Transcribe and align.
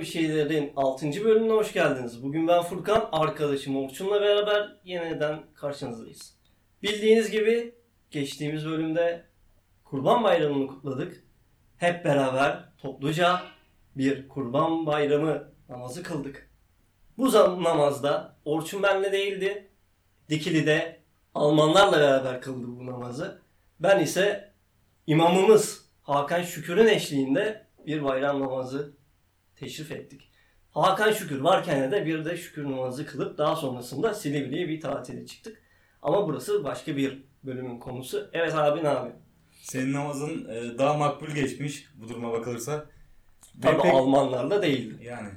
Bir 0.00 0.04
şeylerin 0.04 0.72
6. 0.76 1.24
bölümüne 1.24 1.52
hoş 1.52 1.72
geldiniz. 1.72 2.22
Bugün 2.22 2.48
ben 2.48 2.62
Furkan, 2.62 3.08
arkadaşım 3.12 3.76
Orçun'la 3.76 4.20
beraber 4.20 4.76
yeniden 4.84 5.40
karşınızdayız. 5.54 6.34
Bildiğiniz 6.82 7.30
gibi 7.30 7.74
geçtiğimiz 8.10 8.66
bölümde 8.66 9.24
Kurban 9.84 10.24
Bayramı'nı 10.24 10.66
kutladık. 10.66 11.24
Hep 11.76 12.04
beraber 12.04 12.68
topluca 12.78 13.42
bir 13.96 14.28
Kurban 14.28 14.86
Bayramı 14.86 15.52
namazı 15.68 16.02
kıldık. 16.02 16.50
Bu 17.18 17.32
namazda 17.32 18.36
Orçun 18.44 18.82
benle 18.82 19.12
değildi. 19.12 19.68
Dikili'de 20.28 21.00
Almanlarla 21.34 22.00
beraber 22.00 22.40
kıldı 22.40 22.66
bu 22.68 22.86
namazı. 22.86 23.42
Ben 23.80 24.00
ise 24.00 24.52
imamımız 25.06 25.90
Hakan 26.02 26.42
Şükür'ün 26.42 26.86
eşliğinde 26.86 27.66
bir 27.86 28.04
bayram 28.04 28.40
namazı 28.40 28.99
teşrif 29.60 29.92
ettik. 29.92 30.30
Hakan 30.70 31.12
Şükür 31.12 31.40
varken 31.40 31.92
de 31.92 32.06
bir 32.06 32.24
de 32.24 32.36
şükür 32.36 32.64
namazı 32.64 33.06
kılıp 33.06 33.38
daha 33.38 33.56
sonrasında 33.56 34.14
Silivri'ye 34.14 34.68
bir 34.68 34.80
tatile 34.80 35.26
çıktık. 35.26 35.62
Ama 36.02 36.28
burası 36.28 36.64
başka 36.64 36.96
bir 36.96 37.22
bölümün 37.44 37.78
konusu. 37.78 38.30
Evet 38.32 38.54
abi 38.54 38.84
ne 38.84 38.88
abi? 38.88 39.10
Senin 39.62 39.92
namazın 39.92 40.48
e, 40.48 40.78
daha 40.78 40.94
makbul 40.94 41.26
geçmiş 41.28 41.86
bu 41.94 42.08
duruma 42.08 42.32
bakılırsa. 42.32 42.86
Tabii 43.62 43.82
pek- 43.82 43.94
Almanlarla 43.94 44.62
değildi. 44.62 45.04
Yani. 45.04 45.28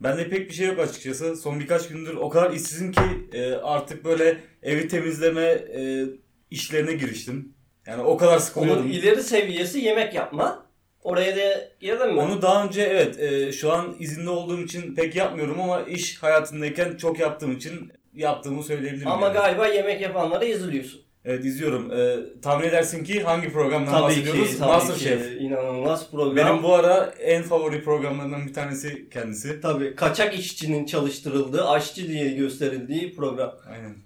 Bende 0.00 0.28
pek 0.28 0.48
bir 0.48 0.54
şey 0.54 0.66
yok 0.66 0.78
açıkçası. 0.78 1.36
Son 1.36 1.60
birkaç 1.60 1.88
gündür 1.88 2.14
o 2.14 2.28
kadar 2.28 2.50
işsizim 2.50 2.92
ki 2.92 3.00
e, 3.32 3.52
artık 3.52 4.04
böyle 4.04 4.40
evi 4.62 4.88
temizleme 4.88 5.42
e, 5.42 6.04
işlerine 6.50 6.92
giriştim. 6.92 7.54
Yani 7.86 8.02
o 8.02 8.16
kadar 8.16 8.32
Onun 8.32 8.38
sıkılıyordum. 8.40 8.86
ileri 8.90 9.22
seviyesi 9.22 9.78
yemek 9.80 10.14
yapma. 10.14 10.66
Oraya 11.02 11.36
da 11.36 11.68
girdin 11.80 12.14
mi? 12.14 12.20
Onu 12.20 12.42
daha 12.42 12.64
önce 12.64 12.82
evet 12.82 13.18
e, 13.20 13.52
şu 13.52 13.72
an 13.72 13.96
izinde 13.98 14.30
olduğum 14.30 14.60
için 14.60 14.94
pek 14.94 15.16
yapmıyorum 15.16 15.60
ama 15.60 15.82
iş 15.82 16.22
hayatındayken 16.22 16.96
çok 16.96 17.18
yaptığım 17.18 17.52
için 17.52 17.92
yaptığımı 18.14 18.62
söyleyebilirim. 18.62 19.08
Ama 19.08 19.26
yani. 19.26 19.34
galiba 19.34 19.66
yemek 19.66 20.00
yapanları 20.00 20.44
izliyorsun. 20.44 21.00
Evet 21.24 21.44
izliyorum. 21.44 21.92
E, 21.92 22.16
tahmin 22.42 22.68
edersin 22.68 23.04
ki 23.04 23.22
hangi 23.22 23.52
programdan 23.52 23.92
Tabii 23.92 24.02
bahsediyoruz? 24.02 24.50
ki, 24.50 24.58
tabii 24.58 24.68
Masterchef. 24.68 25.22
ki. 25.32 25.38
İnanılmaz 25.38 26.10
program. 26.10 26.36
Benim 26.36 26.62
bu 26.62 26.74
ara 26.74 27.14
en 27.18 27.42
favori 27.42 27.84
programlarından 27.84 28.46
bir 28.46 28.54
tanesi 28.54 29.08
kendisi. 29.10 29.60
Tabii 29.60 29.94
kaçak 29.94 30.38
işçinin 30.38 30.86
çalıştırıldığı, 30.86 31.68
aşçı 31.68 32.08
diye 32.08 32.30
gösterildiği 32.30 33.14
program. 33.16 33.54
Aynen. 33.70 33.96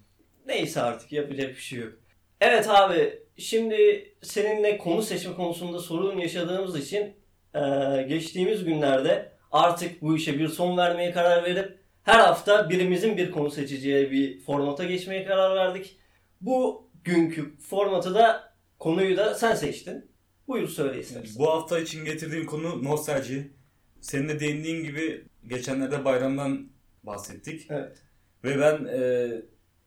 Neyse 0.46 0.82
artık 0.82 1.12
yapacak 1.12 1.48
bir 1.48 1.60
şey 1.60 1.78
yok. 1.78 1.92
Evet 2.40 2.68
abi 2.70 3.18
şimdi 3.36 4.08
seninle 4.22 4.78
konu 4.78 5.02
seçme 5.02 5.34
konusunda 5.34 5.78
sorun 5.78 6.18
yaşadığımız 6.18 6.78
için 6.78 7.16
eee, 7.54 8.06
geçtiğimiz 8.08 8.64
günlerde 8.64 9.32
artık 9.52 10.02
bu 10.02 10.16
işe 10.16 10.38
bir 10.38 10.48
son 10.48 10.76
vermeye 10.76 11.12
karar 11.12 11.44
verip 11.44 11.78
her 12.02 12.20
hafta 12.20 12.70
birimizin 12.70 13.16
bir 13.16 13.30
konu 13.30 13.50
seçeceği 13.50 14.10
bir 14.10 14.40
formata 14.40 14.84
geçmeye 14.84 15.24
karar 15.24 15.56
verdik. 15.56 15.98
Bu 16.40 16.90
günkü 17.04 17.56
formatı 17.58 18.14
da 18.14 18.54
konuyu 18.78 19.16
da 19.16 19.34
sen 19.34 19.54
seçtin. 19.54 20.10
Buyur 20.48 20.68
söyle 20.68 21.00
istersen. 21.00 21.38
Bu 21.38 21.50
hafta 21.50 21.78
için 21.78 22.04
getirdiğim 22.04 22.46
konu 22.46 22.84
nostalji. 22.84 23.52
Senin 24.00 24.28
de 24.28 24.40
değindiğin 24.40 24.84
gibi 24.84 25.24
geçenlerde 25.48 26.04
bayramdan 26.04 26.68
bahsettik. 27.02 27.66
Evet. 27.70 28.02
Ve 28.44 28.60
ben 28.60 28.84
e, 28.84 29.28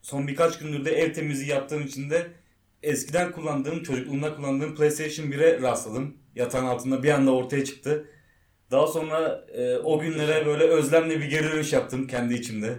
son 0.02 0.28
birkaç 0.28 0.60
gündür 0.60 0.86
de 0.86 0.92
ev 0.92 1.14
temizliği 1.14 1.50
yaptığım 1.50 1.82
için 1.82 2.10
de 2.10 2.28
eskiden 2.84 3.32
kullandığım, 3.32 3.84
çocukluğumda 3.84 4.36
kullandığım 4.36 4.76
PlayStation 4.76 5.26
1'e 5.26 5.62
rastladım. 5.62 6.18
Yatağın 6.36 6.66
altında 6.66 7.04
bir 7.04 7.10
anda 7.10 7.32
ortaya 7.32 7.66
çıktı. 7.66 8.06
Daha 8.72 8.88
sonra 8.88 9.46
e, 9.54 9.78
o 9.78 10.00
günlere 10.00 10.46
böyle 10.46 10.64
özlemle 10.64 11.20
bir 11.20 11.26
geri 11.26 11.52
dönüş 11.52 11.74
yaptım 11.74 12.08
kendi 12.08 12.34
içimde. 12.34 12.74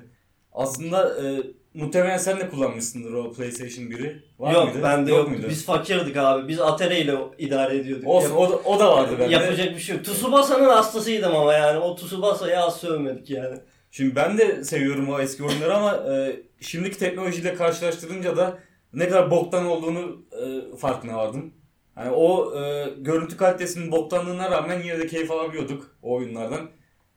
Aslında 0.53 1.23
e, 1.23 1.43
muhtemelen 1.75 2.19
sen 2.19 2.41
de 2.41 2.49
kullanmışsındır 2.49 3.12
o 3.12 3.33
PlayStation 3.33 3.84
1'i. 3.84 4.23
Var 4.39 4.53
yok 4.53 4.65
mıydı? 4.65 4.83
bende 4.83 5.11
yok. 5.11 5.28
muydu? 5.28 5.47
Biz 5.50 5.65
fakirdik 5.65 6.17
abi. 6.17 6.49
Biz 6.49 6.61
Atari 6.61 6.99
ile 6.99 7.15
idare 7.39 7.77
ediyorduk. 7.77 8.06
Olsun 8.06 8.28
Yap- 8.28 8.39
o 8.39 8.50
da, 8.50 8.56
o 8.56 8.81
da 8.81 8.97
vardı 8.97 9.17
bende. 9.21 9.33
Yapacak 9.33 9.77
bir 9.77 9.81
şey 9.81 9.97
yok. 9.97 10.05
Tsubasa'nın 10.05 10.69
hastasıydım 10.69 11.37
ama 11.37 11.53
yani. 11.55 11.78
O 11.78 11.97
Tsubasa'yı 11.97 12.59
az 12.59 12.81
sövmedik 12.81 13.31
yani. 13.31 13.59
Şimdi 13.91 14.17
ben 14.17 14.39
de 14.39 14.65
seviyorum 14.65 15.09
o 15.09 15.21
eski 15.21 15.44
oyunları 15.44 15.75
ama 15.77 16.12
e, 16.12 16.37
şimdiki 16.61 16.99
teknolojiyle 16.99 17.55
karşılaştırınca 17.55 18.37
da 18.37 18.59
ne 18.93 19.09
kadar 19.09 19.31
boktan 19.31 19.66
olduğunu 19.66 20.22
e, 20.32 20.76
farkına 20.76 21.16
vardım. 21.16 21.54
Yani 21.97 22.10
o 22.10 22.59
e, 22.60 22.91
görüntü 22.99 23.37
kalitesinin 23.37 23.93
boktanlığına 23.93 24.50
rağmen 24.50 24.82
yine 24.82 24.99
de 24.99 25.06
keyif 25.06 25.31
alabiliyorduk 25.31 25.97
o 26.03 26.15
oyunlardan. 26.15 26.71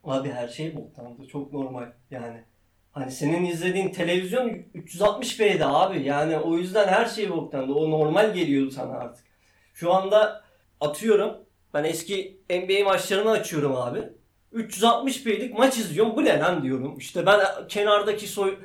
Abi 0.04 0.30
her 0.32 0.48
şey 0.48 0.76
boktandı. 0.76 1.28
Çok 1.28 1.54
normal 1.54 1.86
yani. 2.12 2.44
Hani 2.92 3.12
senin 3.12 3.46
izlediğin 3.46 3.90
televizyon 3.90 4.50
360p'ydi 4.76 5.64
abi. 5.66 6.04
Yani 6.04 6.38
o 6.38 6.58
yüzden 6.58 6.88
her 6.88 7.06
şey 7.06 7.30
boktandı. 7.30 7.74
O 7.74 7.92
normal 7.92 8.34
geliyordu 8.34 8.72
sana 8.72 8.92
artık. 8.92 9.26
Şu 9.74 9.94
anda 9.94 10.44
atıyorum. 10.80 11.38
Ben 11.74 11.84
eski 11.84 12.42
NBA 12.50 12.84
maçlarını 12.84 13.32
açıyorum 13.32 13.76
abi. 13.76 14.10
360p'lik 14.54 15.54
maç 15.54 15.78
izliyorum. 15.78 16.16
Bu 16.16 16.26
ne 16.26 16.40
lan 16.40 16.64
diyorum. 16.64 16.98
İşte 16.98 17.26
ben 17.26 17.40
kenardaki 17.68 18.28
soy, 18.28 18.58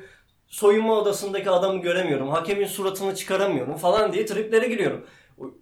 soyunma 0.47 0.93
odasındaki 0.93 1.49
adamı 1.49 1.81
göremiyorum. 1.81 2.29
Hakemin 2.29 2.67
suratını 2.67 3.15
çıkaramıyorum 3.15 3.77
falan 3.77 4.13
diye 4.13 4.25
triplere 4.25 4.67
giriyorum. 4.67 5.05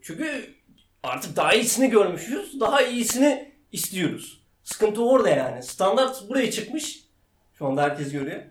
Çünkü 0.02 0.54
artık 1.04 1.36
daha 1.36 1.54
iyisini 1.54 1.90
görmüşüz. 1.90 2.60
Daha 2.60 2.82
iyisini 2.82 3.52
istiyoruz. 3.72 4.42
Sıkıntı 4.64 5.06
orada 5.06 5.30
yani. 5.30 5.64
Standart 5.64 6.30
buraya 6.30 6.52
çıkmış. 6.52 7.00
Şu 7.58 7.66
anda 7.66 7.82
herkes 7.84 8.12
görüyor. 8.12 8.42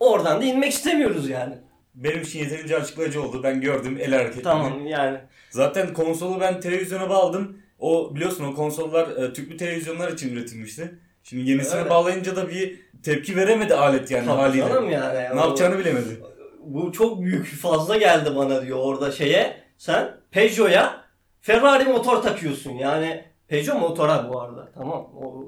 Oradan 0.00 0.40
da 0.40 0.44
inmek 0.44 0.72
istemiyoruz 0.72 1.28
yani. 1.28 1.54
Benim 1.94 2.22
için 2.22 2.38
yeterince 2.38 2.76
açıklayıcı 2.76 3.22
oldu. 3.22 3.42
Ben 3.42 3.60
gördüm 3.60 3.98
el 4.00 4.10
hareketlerini. 4.10 4.42
Tamam 4.42 4.86
yani. 4.86 5.18
Zaten 5.50 5.92
konsolu 5.92 6.40
ben 6.40 6.60
televizyona 6.60 7.10
bağladım. 7.10 7.62
O 7.78 8.14
biliyorsun 8.14 8.44
o 8.44 8.54
konsollar 8.54 9.08
e, 9.08 9.32
tüplü 9.32 9.56
televizyonlar 9.56 10.12
için 10.12 10.36
üretilmişti. 10.36 10.98
Şimdi 11.22 11.50
yenisini 11.50 11.78
Öyle. 11.80 11.90
bağlayınca 11.90 12.36
da 12.36 12.48
bir 12.48 12.80
tepki 13.02 13.36
veremedi 13.36 13.74
alet 13.74 14.10
yani 14.10 14.26
Tabii 14.26 14.36
haliyle. 14.40 14.68
canım 14.68 14.90
yani. 14.90 15.18
Ne 15.36 15.40
O- 15.40 15.44
yapacağını 15.44 15.78
bilemedi. 15.78 16.20
Bu 16.60 16.92
çok 16.92 17.22
büyük 17.22 17.46
fazla 17.46 17.96
geldi 17.96 18.36
bana 18.36 18.62
diyor 18.66 18.78
orada 18.82 19.12
şeye. 19.12 19.56
Sen 19.78 20.16
Peugeot'a 20.30 21.04
Ferrari 21.40 21.84
motor 21.84 22.22
takıyorsun. 22.22 22.70
Yani 22.72 23.24
Peugeot 23.48 23.80
motora 23.80 24.28
bu 24.32 24.40
arada. 24.40 24.72
Tamam. 24.74 25.00
O 25.16 25.44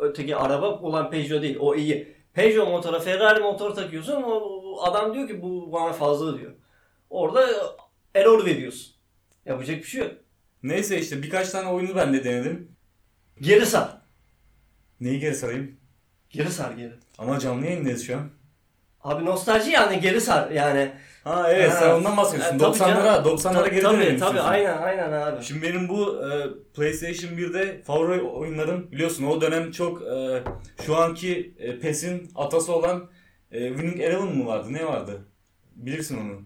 öteki 0.00 0.36
araba 0.36 0.70
olan 0.70 1.10
Peugeot 1.10 1.42
değil. 1.42 1.56
O 1.60 1.74
iyi. 1.74 2.16
Peugeot 2.34 2.68
motora 2.68 3.00
Ferrari 3.00 3.40
motor 3.40 3.70
takıyorsun. 3.74 4.22
O, 4.22 4.30
o 4.30 4.82
adam 4.82 5.14
diyor 5.14 5.28
ki 5.28 5.42
bu 5.42 5.72
bana 5.72 5.92
fazla 5.92 6.38
diyor. 6.38 6.52
Orada 7.10 7.46
error 8.14 8.46
veriyorsun. 8.46 8.94
Yapacak 9.46 9.76
bir 9.76 9.82
şey 9.84 10.00
yok. 10.00 10.10
Neyse 10.62 10.98
işte 11.00 11.22
birkaç 11.22 11.50
tane 11.50 11.68
oyunu 11.68 11.96
ben 11.96 12.14
de 12.14 12.24
denedim. 12.24 12.76
Geri 13.40 13.66
sar. 13.66 13.99
Neyi 15.00 15.18
geri 15.20 15.34
sarayım? 15.34 15.76
Geri 16.30 16.50
sar 16.50 16.72
geri. 16.72 16.92
Ama 17.18 17.38
canlı 17.38 17.66
yayındayız 17.66 18.06
şu 18.06 18.16
an. 18.16 18.28
Abi 19.00 19.24
nostalji 19.24 19.70
yani 19.70 20.00
geri 20.00 20.20
sar 20.20 20.50
yani. 20.50 20.92
Ha 21.24 21.52
evet 21.52 21.70
Ha. 21.70 21.76
sen 21.76 21.90
ondan 21.90 22.16
bahsediyorsun. 22.16 22.54
E, 22.56 22.58
tabii 22.58 22.76
90'lara 22.78 23.04
canım. 23.04 23.24
90'lara 23.36 23.68
geri 23.70 23.82
tabii, 23.82 23.96
dönelim 23.96 24.18
tabii 24.18 24.26
istiyorsun. 24.28 24.50
aynen 24.52 24.78
aynen 24.78 25.12
abi. 25.12 25.44
Şimdi 25.44 25.62
benim 25.62 25.88
bu 25.88 26.20
e, 26.26 26.28
PlayStation 26.74 27.30
1'de 27.38 27.82
favori 27.82 28.20
oyunlarım 28.22 28.92
biliyorsun 28.92 29.24
o 29.26 29.40
dönem 29.40 29.70
çok 29.70 30.02
e, 30.02 30.42
şu 30.86 30.96
anki 30.96 31.54
e, 31.58 31.78
PES'in 31.78 32.30
atası 32.34 32.72
olan 32.72 33.10
e, 33.52 33.68
Winning 33.68 34.00
Eleven 34.00 34.36
mı 34.36 34.46
vardı? 34.46 34.68
Ne 34.72 34.86
vardı? 34.86 35.24
Bilirsin 35.76 36.18
onu. 36.18 36.42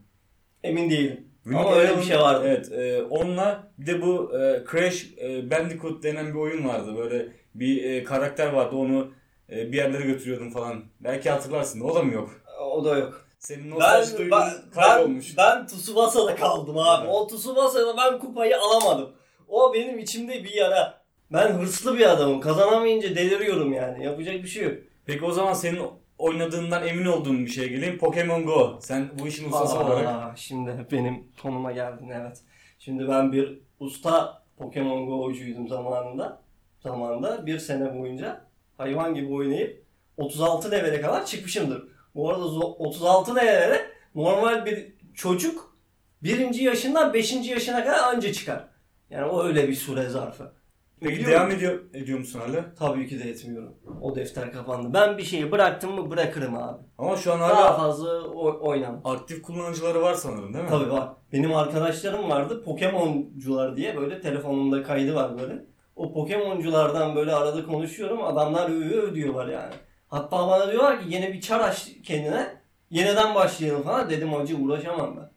Emin 0.62 0.90
değilim. 0.90 1.28
Winning 1.42 1.66
Ama 1.66 1.76
öyle 1.76 1.88
Eleven- 1.92 1.98
bir 2.00 2.04
şey 2.06 2.18
vardı. 2.18 2.44
Evet. 2.48 2.72
E, 2.72 3.02
onunla 3.02 3.72
bir 3.78 3.86
de 3.86 4.02
bu 4.02 4.38
e, 4.38 4.64
Crash 4.72 5.06
e, 5.22 5.50
Bandicoot 5.50 6.02
denen 6.02 6.28
bir 6.28 6.38
oyun 6.38 6.68
vardı. 6.68 6.96
Böyle 6.96 7.28
bir 7.54 7.84
e, 7.84 8.04
karakter 8.04 8.52
vardı 8.52 8.76
onu 8.76 9.12
e, 9.50 9.72
bir 9.72 9.76
yerlere 9.76 10.04
götürüyordum 10.04 10.50
falan. 10.50 10.84
Belki 11.00 11.30
hatırlarsın. 11.30 11.80
O 11.80 11.94
da 11.94 12.02
mı 12.02 12.12
yok? 12.12 12.30
O 12.60 12.84
da 12.84 12.98
yok. 12.98 13.26
Senin 13.38 13.64
Ben, 13.64 13.70
nostalji 13.70 14.12
ben, 14.12 14.18
duygun 14.18 14.38
ben, 14.38 14.70
kaybolmuş. 14.70 15.36
ben 15.38 15.66
Tsubasa'da 15.66 16.36
kaldım 16.36 16.78
abi. 16.78 17.04
Evet. 17.04 17.14
O 17.14 17.26
Tsubasa'da 17.26 17.96
ben 17.96 18.18
kupayı 18.18 18.60
alamadım. 18.60 19.12
O 19.48 19.74
benim 19.74 19.98
içimde 19.98 20.44
bir 20.44 20.52
yara. 20.54 21.04
Ben 21.32 21.48
hırslı 21.52 21.98
bir 21.98 22.10
adamım. 22.10 22.40
Kazanamayınca 22.40 23.16
deliriyorum 23.16 23.72
yani. 23.72 24.04
Yapacak 24.04 24.34
bir 24.34 24.48
şey 24.48 24.64
yok. 24.64 24.74
Peki 25.06 25.24
o 25.24 25.30
zaman 25.32 25.52
senin 25.52 25.82
oynadığından 26.18 26.86
emin 26.86 27.06
olduğun 27.06 27.46
bir 27.46 27.50
şeye 27.50 27.68
geleyim. 27.68 27.98
Pokemon 27.98 28.46
Go. 28.46 28.78
Sen 28.80 29.10
bu 29.18 29.26
işin 29.28 29.46
ustası 29.48 29.78
Aa, 29.78 29.84
olarak. 29.86 30.38
Şimdi 30.38 30.86
benim 30.92 31.28
konuma 31.42 31.72
geldin 31.72 32.08
evet. 32.08 32.40
Şimdi 32.78 33.08
ben 33.08 33.32
bir 33.32 33.58
usta 33.80 34.42
Pokemon 34.58 35.06
Go'cuydum 35.06 35.68
zamanında. 35.68 36.43
Zamanında 36.84 37.46
bir 37.46 37.58
sene 37.58 37.98
boyunca 37.98 38.40
hayvan 38.78 39.14
gibi 39.14 39.32
oynayıp 39.34 39.84
36 40.16 40.70
levele 40.70 41.00
kadar 41.00 41.26
çıkmışımdır. 41.26 41.82
Bu 42.14 42.30
arada 42.30 42.44
zo- 42.44 42.76
36 42.76 43.36
levele 43.36 43.80
normal 44.14 44.66
bir 44.66 44.92
çocuk 45.14 45.76
birinci 46.22 46.64
yaşından 46.64 47.14
beşinci 47.14 47.50
yaşına 47.50 47.84
kadar 47.84 47.98
anca 48.14 48.32
çıkar. 48.32 48.64
Yani 49.10 49.24
o 49.24 49.44
öyle 49.44 49.68
bir 49.68 49.74
süre 49.74 50.08
zarfı. 50.08 50.52
Peki 51.00 51.14
Biliyor 51.14 51.30
devam 51.30 51.50
ediyor, 51.50 51.80
ediyor 51.94 52.18
musun 52.18 52.40
hala? 52.40 52.64
Tabii 52.78 53.08
ki 53.08 53.24
de 53.24 53.30
etmiyorum. 53.30 53.74
O 54.00 54.14
defter 54.16 54.52
kapandı. 54.52 54.94
Ben 54.94 55.18
bir 55.18 55.22
şeyi 55.22 55.52
bıraktım 55.52 55.92
mı 55.94 56.10
bırakırım 56.10 56.54
abi. 56.56 56.78
Ama 56.98 57.16
şu 57.16 57.32
an 57.32 57.40
Daha 57.40 57.56
hala 57.56 57.76
fazla 57.76 58.20
oy- 58.20 58.58
oynamam. 58.60 59.00
aktif 59.04 59.42
kullanıcıları 59.42 60.02
var 60.02 60.14
sanırım 60.14 60.54
değil 60.54 60.64
mi? 60.64 60.70
Tabii 60.70 60.90
var. 60.90 61.08
Benim 61.32 61.54
arkadaşlarım 61.54 62.30
vardı. 62.30 62.62
Pokemoncular 62.64 63.76
diye 63.76 63.96
böyle 63.96 64.20
telefonumda 64.20 64.82
kaydı 64.82 65.14
var 65.14 65.38
böyle. 65.38 65.64
O 65.96 66.12
Pokemonculardan 66.12 67.16
böyle 67.16 67.32
arada 67.32 67.66
konuşuyorum. 67.66 68.24
Adamlar 68.24 68.70
öv 68.70 68.90
öv 68.90 69.14
diyorlar 69.14 69.48
yani. 69.48 69.74
Hatta 70.08 70.48
bana 70.48 70.72
diyorlar 70.72 71.00
ki 71.00 71.06
yeni 71.08 71.32
bir 71.32 71.40
çar 71.40 71.60
aç 71.60 71.88
kendine. 72.02 72.56
Yeniden 72.90 73.34
başlayalım 73.34 73.82
falan. 73.82 74.10
Dedim 74.10 74.34
acı 74.34 74.56
uğraşamam 74.56 75.16
ben. 75.16 75.30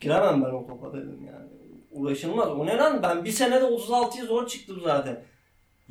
Giremem 0.00 0.44
ben 0.44 0.50
o 0.50 0.66
topa 0.66 0.92
dedim 0.92 1.20
yani. 1.26 1.48
Uğraşılmaz. 1.90 2.48
O 2.48 2.66
ne 2.66 2.76
lan? 2.76 3.02
Ben 3.02 3.24
bir 3.24 3.30
senede 3.30 3.64
36'ya 3.64 4.24
zor 4.24 4.46
çıktım 4.46 4.80
zaten. 4.84 5.24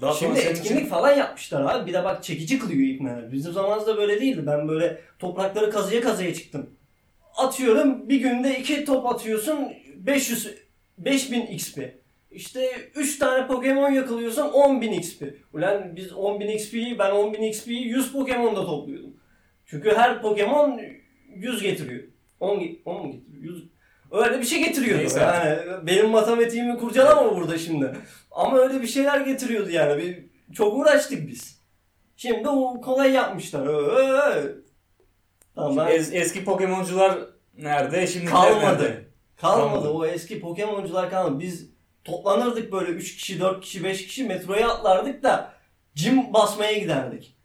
Daha 0.01 0.13
Şimdi 0.13 0.39
etkinlik 0.39 0.66
için 0.66 0.86
falan 0.86 1.16
yapmışlar 1.16 1.62
abi. 1.62 1.88
Bir 1.88 1.94
de 1.94 2.04
bak 2.04 2.24
çekici 2.24 2.59
kılıyor 2.59 2.95
ipneler. 2.95 3.31
Bizim 3.31 3.54
zamanımızda 3.54 3.98
böyle 3.98 4.21
değildi. 4.21 4.44
Ben 4.48 4.68
böyle 4.68 5.01
toprakları 5.19 5.71
kazıya 5.71 6.01
kazıya 6.01 6.33
çıktım. 6.33 6.69
Atıyorum 7.38 8.09
bir 8.09 8.21
günde 8.21 8.59
iki 8.59 8.86
top 8.86 9.06
atıyorsun 9.06 9.74
500 9.95 10.56
5000 10.98 11.42
XP. 11.42 12.02
İşte 12.33 12.69
3 12.95 13.19
tane 13.19 13.47
Pokemon 13.47 13.91
yakalıyorsun 13.91 14.41
10.000 14.47 14.95
XP. 14.95 15.24
Ulan 15.53 15.95
biz 15.95 16.12
10.000 16.12 16.51
XP'yi 16.53 17.00
ben 17.00 17.12
10.000 17.12 17.47
XP'yi 17.47 17.88
100 17.88 18.12
Pokemon'da 18.12 18.65
topluyordum. 18.65 19.13
Çünkü 19.65 19.94
her 19.95 20.21
Pokemon 20.21 20.81
100 21.35 21.62
getiriyor. 21.62 22.03
10, 22.39 22.59
ge- 22.59 22.80
10 22.85 23.06
mu 23.06 23.12
getiriyor? 23.12 23.44
100. 23.44 23.63
Öyle 24.12 24.39
bir 24.39 24.45
şey 24.45 24.63
getiriyordu. 24.65 25.00
Neyse 25.01 25.19
Yani 25.19 25.59
benim 25.88 26.09
matematiğimi 26.09 26.77
kurcalama 26.77 27.35
burada 27.38 27.57
şimdi. 27.57 27.91
Ama 28.31 28.57
öyle 28.57 28.81
bir 28.81 28.88
şeyler 28.88 29.21
getiriyordu 29.21 29.69
yani. 29.69 30.03
Bir, 30.03 30.25
çok 30.53 30.74
uğraştık 30.77 31.27
biz. 31.27 31.62
Şimdi 32.18 32.50
o 32.50 32.81
kolay 32.81 33.12
yapmışlar. 33.12 33.68
Ee, 33.68 34.51
Tamam 35.56 35.77
ben 35.77 35.91
es- 36.00 36.13
eski 36.15 36.44
Pokemoncular 36.45 37.18
nerede? 37.57 38.07
Şimdi 38.07 38.25
Kalmadı. 38.25 38.59
nerede? 38.65 39.03
kalmadı. 39.38 39.69
kalmadı. 39.69 39.89
O 39.89 40.06
eski 40.06 40.39
Pokemoncular 40.39 41.09
kalmadı. 41.09 41.39
Biz 41.39 41.72
toplanırdık 42.03 42.71
böyle 42.71 42.91
3 42.91 43.15
kişi, 43.15 43.39
4 43.39 43.61
kişi, 43.61 43.83
5 43.83 44.07
kişi 44.07 44.23
metroya 44.23 44.69
atlardık 44.69 45.23
da 45.23 45.53
cim 45.95 46.33
basmaya 46.33 46.73
giderdik. 46.77 47.35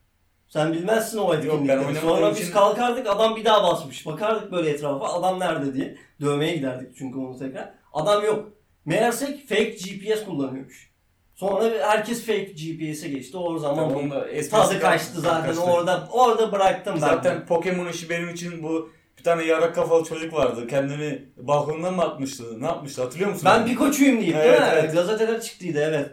Sen 0.48 0.72
bilmezsin 0.72 1.18
o 1.18 1.34
etkinlikleri. 1.34 1.94
Sonra 2.00 2.30
biz 2.30 2.40
için- 2.40 2.52
kalkardık 2.52 3.06
adam 3.06 3.36
bir 3.36 3.44
daha 3.44 3.62
basmış. 3.62 4.06
Bakardık 4.06 4.52
böyle 4.52 4.70
etrafa 4.70 5.12
adam 5.12 5.40
nerede 5.40 5.74
diye. 5.74 5.96
Dövmeye 6.20 6.56
giderdik 6.56 6.96
çünkü 6.96 7.18
onu 7.18 7.38
tekrar. 7.38 7.70
Adam 7.92 8.24
yok. 8.24 8.48
Meğersek 8.84 9.48
fake 9.48 9.64
GPS 9.70 10.24
kullanıyormuş. 10.24 10.90
Sonra 11.34 11.64
herkes 11.88 12.26
fake 12.26 12.44
GPS'e 12.44 13.08
geçti. 13.08 13.36
O 13.36 13.58
zaman 13.58 13.88
Tamam, 13.88 14.10
tadı 14.50 14.80
kaçtı 14.80 15.20
zaten. 15.20 15.46
kaçtı. 15.46 15.62
Orada 15.62 16.08
orada 16.12 16.52
bıraktım 16.52 16.94
ben. 16.94 17.00
Zaten 17.00 17.46
Pokemon 17.46 17.88
işi 17.88 18.10
benim 18.10 18.28
için 18.28 18.62
bu 18.62 18.90
bir 19.18 19.22
tane 19.24 19.44
yara 19.44 19.72
kafalı 19.72 20.04
çocuk 20.04 20.32
vardı. 20.32 20.66
Kendini 20.66 21.22
balkondan 21.36 21.94
mı 21.94 22.02
atmıştı? 22.02 22.60
Ne 22.62 22.66
yapmıştı? 22.66 23.02
Hatırlıyor 23.02 23.30
musun? 23.30 23.44
Ben 23.44 23.66
Pikachu'yum 23.66 24.20
deyip 24.20 24.34
değil 24.34 24.46
Evet, 24.46 24.60
mi? 24.60 24.66
evet. 24.72 24.94
Gazeteler 24.94 25.40
çıktıydı 25.40 25.78
evet. 25.80 26.10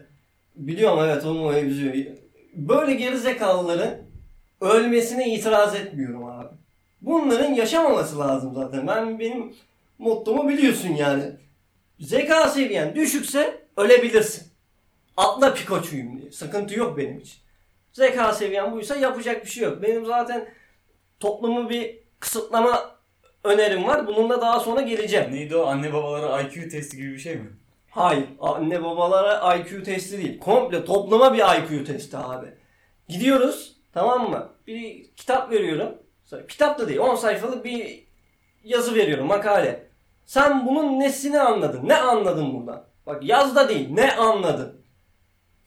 Biliyorum 0.55 0.99
evet 1.03 1.25
onu 1.25 1.49
mevzuyu. 1.51 2.05
Böyle 2.53 2.93
gerizekalıların 2.93 3.97
ölmesine 4.61 5.33
itiraz 5.33 5.75
etmiyorum 5.75 6.25
abi. 6.25 6.47
Bunların 7.01 7.53
yaşamaması 7.53 8.19
lazım 8.19 8.53
zaten. 8.55 8.87
Ben 8.87 9.19
benim 9.19 9.53
mottomu 9.97 10.49
biliyorsun 10.49 10.89
yani. 10.89 11.23
Zeka 11.99 12.47
seviyen 12.49 12.95
düşükse 12.95 13.61
ölebilirsin. 13.77 14.47
Atla 15.17 15.53
Pikachu'yum 15.53 16.21
diye. 16.21 16.31
Sıkıntı 16.31 16.79
yok 16.79 16.97
benim 16.97 17.19
için. 17.19 17.37
Zeka 17.93 18.33
seviyen 18.33 18.71
buysa 18.71 18.95
yapacak 18.95 19.45
bir 19.45 19.49
şey 19.49 19.63
yok. 19.63 19.81
Benim 19.81 20.05
zaten 20.05 20.47
toplumu 21.19 21.69
bir 21.69 21.99
kısıtlama 22.19 22.94
önerim 23.45 23.87
var. 23.87 24.07
Bununla 24.07 24.41
daha 24.41 24.59
sonra 24.59 24.81
geleceğim. 24.81 25.31
Neydi 25.31 25.55
o? 25.55 25.65
Anne 25.65 25.93
babalara 25.93 26.41
IQ 26.41 26.69
testi 26.69 26.97
gibi 26.97 27.13
bir 27.13 27.19
şey 27.19 27.35
mi? 27.35 27.49
Hayır. 27.89 28.25
Anne 28.39 28.83
babalara 28.83 29.55
IQ 29.55 29.83
testi 29.83 30.17
değil. 30.17 30.39
Komple 30.39 30.85
topluma 30.85 31.33
bir 31.33 31.39
IQ 31.39 31.83
testi 31.85 32.17
abi. 32.17 32.47
Gidiyoruz 33.09 33.75
tamam 33.93 34.29
mı? 34.29 34.49
Bir 34.67 35.11
kitap 35.15 35.51
veriyorum. 35.51 35.89
Kitap 36.47 36.79
da 36.79 36.87
değil 36.87 36.99
10 36.99 37.15
sayfalık 37.15 37.65
bir 37.65 38.07
yazı 38.63 38.95
veriyorum 38.95 39.27
makale. 39.27 39.87
Sen 40.25 40.65
bunun 40.65 40.99
nesini 40.99 41.39
anladın? 41.39 41.87
Ne 41.87 41.95
anladın 41.95 42.53
buradan? 42.53 42.83
Bak 43.05 43.23
yaz 43.23 43.55
da 43.55 43.69
değil. 43.69 43.87
Ne 43.91 44.15
anladın? 44.15 44.81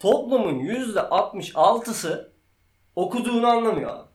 Toplumun 0.00 0.58
%66'sı 0.58 2.32
okuduğunu 2.96 3.46
anlamıyor 3.46 3.90
abi. 3.90 4.08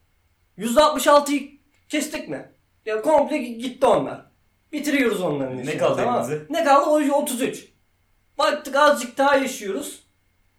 %66'yı 0.65 1.51
kestik 1.89 2.29
mi? 2.29 2.52
Ya 2.85 3.01
komple 3.01 3.37
gitti 3.37 3.85
onlar. 3.85 4.25
Bitiriyoruz 4.71 5.21
onların 5.21 5.57
Ne 5.57 5.61
işini, 5.61 5.77
kaldı 5.77 5.95
tamam 5.95 6.21
elimize? 6.21 6.45
Ne 6.49 6.63
kaldı? 6.63 6.89
O 6.89 7.21
33. 7.21 7.73
Baktık 8.37 8.75
azıcık 8.75 9.17
daha 9.17 9.35
yaşıyoruz. 9.35 10.03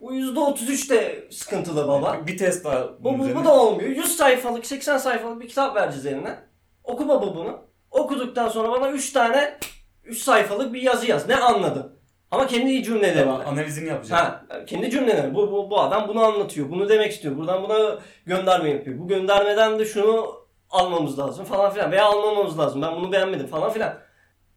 Bu 0.01 0.15
%33 0.15 0.91
de 0.91 1.29
sıkıntılı 1.31 1.89
baba. 1.89 2.27
Bir, 2.27 2.39
test 2.39 2.65
daha 2.65 2.89
Bu, 2.99 3.19
bu, 3.19 3.35
bu 3.35 3.45
da 3.45 3.55
olmuyor. 3.55 3.89
100 3.89 4.17
sayfalık, 4.17 4.67
80 4.67 4.99
sayfalık 4.99 5.43
bir 5.43 5.49
kitap 5.49 5.77
vereceğiz 5.77 6.07
eline. 6.07 6.39
Oku 6.85 7.09
baba 7.09 7.37
bunu. 7.37 7.61
Okuduktan 7.91 8.49
sonra 8.49 8.73
bana 8.73 8.91
3 8.91 9.13
tane 9.13 9.59
3 10.05 10.19
sayfalık 10.19 10.75
bir 10.75 10.83
yazı 10.83 11.07
yaz. 11.07 11.29
Ne 11.29 11.37
anladın? 11.37 11.97
Ama 12.31 12.47
kendi 12.47 12.83
cümlelerini. 12.83 13.21
Tamam, 13.21 13.43
analizini 13.47 13.89
yapacağım. 13.89 14.25
Ha, 14.25 14.45
kendi 14.67 14.91
cümleleri. 14.91 15.35
Bu, 15.35 15.53
bu, 15.53 15.71
bu 15.71 15.81
adam 15.81 16.09
bunu 16.09 16.25
anlatıyor. 16.25 16.71
Bunu 16.71 16.89
demek 16.89 17.13
istiyor. 17.13 17.37
Buradan 17.37 17.63
buna 17.63 17.99
gönderme 18.27 18.71
yapıyor. 18.71 18.99
Bu 18.99 19.09
göndermeden 19.09 19.79
de 19.79 19.85
şunu 19.85 20.44
almamız 20.75 21.19
lazım 21.19 21.45
falan 21.45 21.73
filan. 21.73 21.93
Veya 21.93 22.05
almamamız 22.05 22.59
lazım. 22.59 22.83
Ben 22.83 22.97
bunu 22.97 23.13
beğenmedim 23.13 23.47
falan 23.47 23.73
filan. 23.73 23.99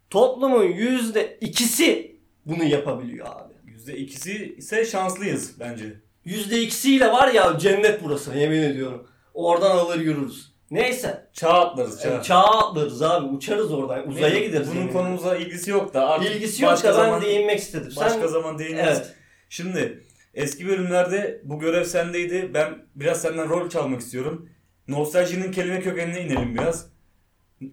Toplumun 0.10 0.64
yüzde 0.64 1.38
ikisi 1.42 2.16
bunu 2.46 2.64
yapabiliyor 2.64 3.28
abi. 3.28 3.54
%2'si 3.92 4.56
ise 4.56 4.86
şanslıyız 4.86 5.60
bence. 5.60 6.02
Yüzde 6.26 6.62
ikisiyle 6.62 7.12
var 7.12 7.32
ya 7.34 7.58
cennet 7.60 8.04
burası 8.04 8.38
yemin 8.38 8.62
ediyorum. 8.62 9.08
Oradan 9.34 9.78
alır 9.78 10.00
yürürüz. 10.00 10.58
Neyse. 10.72 11.28
Çağ 11.34 11.50
atlarız 11.50 12.02
çağ. 12.02 12.10
Çağ. 12.10 12.24
Çağa 12.24 12.44
atlarız 12.60 13.02
abi. 13.02 13.28
Uçarız 13.28 13.74
oradan. 13.74 14.08
Uzaya 14.08 14.30
Neyse, 14.30 14.46
gideriz. 14.48 14.68
Bunun 14.76 14.88
konumuza 14.88 15.38
ilgisi 15.38 15.72
yok 15.72 15.94
da 15.94 16.08
artık 16.10 16.36
İlgisi 16.36 16.64
yok 16.64 16.72
başka 16.72 16.90
da 16.90 16.94
zaman, 16.94 17.22
değinmek 17.22 17.60
istedim. 17.60 17.94
başka 17.98 18.20
Sen... 18.20 18.28
zaman 18.28 18.60
değiniriz. 18.60 18.88
Evet. 18.88 19.14
Şimdi 19.50 20.04
eski 20.34 20.68
bölümlerde 20.68 21.42
bu 21.44 21.60
görev 21.60 21.84
sendeydi. 21.84 22.52
Ben 22.54 22.86
biraz 22.96 23.22
senden 23.22 23.50
rol 23.50 23.70
çalmak 23.70 24.02
istiyorum. 24.02 24.50
Nostaljinin 24.88 25.52
kelime 25.52 25.82
kökenine 25.82 26.22
inelim 26.22 26.56
biraz. 26.56 26.90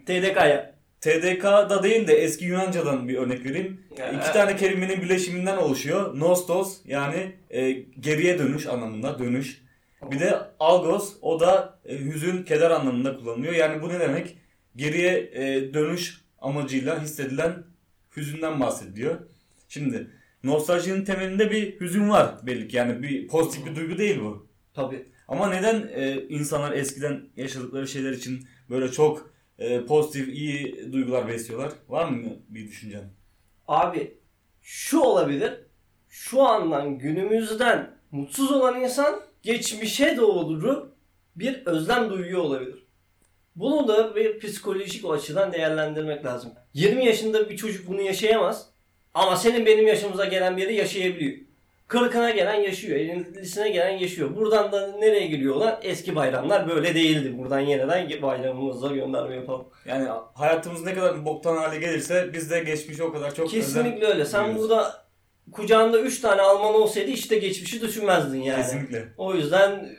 TDK'ya. 0.06 0.75
TDK'da 1.00 1.83
değil 1.83 2.06
de 2.06 2.14
eski 2.14 2.44
Yunanca'dan 2.44 3.09
bir 3.09 3.18
örnek 3.18 3.44
vereyim. 3.44 3.80
İki 3.92 4.33
tane 4.33 4.56
kelimenin 4.56 5.02
birleşiminden 5.02 5.56
oluşuyor. 5.56 6.18
Nostos 6.21 6.78
yani 6.85 7.33
e, 7.50 7.73
geriye 8.00 8.38
dönüş 8.38 8.66
anlamında 8.66 9.18
dönüş. 9.18 9.62
Bir 10.11 10.21
de 10.21 10.38
algos 10.61 11.14
o 11.23 11.40
da 11.40 11.78
e, 11.85 11.99
hüzün, 11.99 12.42
keder 12.42 12.71
anlamında 12.71 13.16
kullanılıyor. 13.16 13.54
Yani 13.54 13.83
bu 13.83 13.88
ne 13.88 14.00
demek? 14.00 14.37
Geriye 14.76 15.30
e, 15.33 15.75
dönüş 15.75 16.21
amacıyla 16.40 17.02
hissedilen 17.02 17.64
hüzünden 18.16 18.61
bahsediliyor. 18.61 19.18
Şimdi 19.68 20.11
nostaljinin 20.44 21.04
temelinde 21.04 21.50
bir 21.50 21.80
hüzün 21.80 22.11
var 22.11 22.35
belli 22.42 22.68
ki. 22.68 22.76
Yani 22.76 23.02
bir 23.02 23.28
pozitif 23.28 23.66
bir 23.66 23.76
duygu 23.76 23.99
değil 23.99 24.21
bu. 24.21 24.47
Tabii. 24.75 25.06
Ama 25.28 25.50
neden 25.50 25.90
e, 25.95 26.23
insanlar 26.28 26.73
eskiden 26.73 27.28
yaşadıkları 27.37 27.88
şeyler 27.88 28.12
için 28.12 28.49
böyle 28.71 28.90
çok 28.93 29.35
e, 29.59 29.85
pozitif, 29.85 30.28
iyi 30.28 30.93
duygular 30.93 31.28
besliyorlar? 31.28 31.73
Var 31.88 32.09
mı 32.09 32.26
bir 32.49 32.69
düşüncen? 32.69 33.04
Abi 33.69 34.14
şu 34.62 35.00
olabilir. 35.00 35.52
Şu 36.09 36.43
andan 36.43 36.99
günümüzden 36.99 37.90
mutsuz 38.11 38.52
olan 38.52 38.81
insan 38.81 39.21
geçmişe 39.43 40.16
doğru 40.16 40.95
bir 41.37 41.66
özlem 41.66 42.11
duyuyor 42.11 42.40
olabilir. 42.40 42.87
Bunu 43.57 43.88
da 43.88 44.16
bir 44.16 44.38
psikolojik 44.38 45.04
açıdan 45.11 45.52
değerlendirmek 45.52 46.25
lazım. 46.25 46.52
20 46.75 47.07
yaşında 47.07 47.50
bir 47.50 47.57
çocuk 47.57 47.88
bunu 47.88 48.00
yaşayamaz. 48.00 48.66
Ama 49.14 49.37
senin 49.37 49.66
benim 49.66 49.87
yaşımıza 49.87 50.25
gelen 50.25 50.57
biri 50.57 50.75
yaşayabiliyor. 50.75 51.38
Kırkına 51.88 52.30
gelen 52.30 52.54
yaşıyor. 52.54 52.98
50'sine 52.98 53.68
gelen 53.68 53.98
yaşıyor. 53.98 54.36
Buradan 54.36 54.72
da 54.72 54.96
nereye 54.96 55.26
geliyorlar? 55.26 55.78
Eski 55.82 56.16
bayramlar 56.16 56.68
böyle 56.68 56.94
değildi. 56.94 57.38
Buradan 57.38 57.60
yeniden 57.60 58.22
bayramımıza 58.22 58.88
gönderme 58.88 59.34
yapalım. 59.34 59.66
Yani 59.86 60.08
hayatımız 60.34 60.84
ne 60.84 60.94
kadar 60.94 61.24
boktan 61.24 61.56
hale 61.56 61.78
gelirse 61.78 62.30
biz 62.32 62.50
de 62.50 62.60
geçmişe 62.60 63.04
o 63.04 63.12
kadar 63.12 63.34
çok 63.34 63.50
Kesinlikle 63.50 64.06
öyle. 64.06 64.24
Sen 64.24 64.44
duyuyoruz. 64.44 64.62
burada 64.62 65.04
kucağında 65.52 66.00
3 66.00 66.20
tane 66.20 66.42
Alman 66.42 66.74
olsaydı 66.74 67.10
işte 67.10 67.38
geçmişi 67.38 67.80
düşünmezdin 67.80 68.42
yani. 68.42 68.62
Kesinlikle. 68.62 69.08
O 69.16 69.34
yüzden 69.34 69.96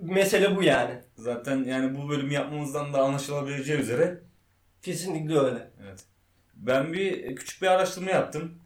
mesele 0.00 0.56
bu 0.56 0.62
yani. 0.62 0.94
Zaten 1.16 1.64
yani 1.64 1.98
bu 1.98 2.08
bölümü 2.08 2.32
yapmamızdan 2.32 2.92
da 2.92 3.02
anlaşılabileceği 3.02 3.78
üzere 3.78 4.20
Kesinlikle 4.82 5.38
öyle. 5.38 5.70
evet. 5.86 6.04
Ben 6.54 6.92
bir 6.92 7.36
küçük 7.36 7.62
bir 7.62 7.66
araştırma 7.66 8.10
yaptım. 8.10 8.61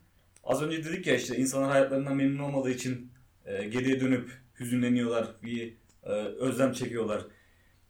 Az 0.46 0.62
önce 0.62 0.84
dedik 0.84 1.06
ya 1.06 1.14
işte 1.14 1.36
insanlar 1.36 1.70
hayatlarından 1.70 2.16
memnun 2.16 2.38
olmadığı 2.38 2.70
için 2.70 3.12
e, 3.44 3.64
geriye 3.64 4.00
dönüp 4.00 4.30
hüzünleniyorlar, 4.60 5.26
bir 5.42 5.74
e, 6.02 6.10
özlem 6.12 6.72
çekiyorlar. 6.72 7.22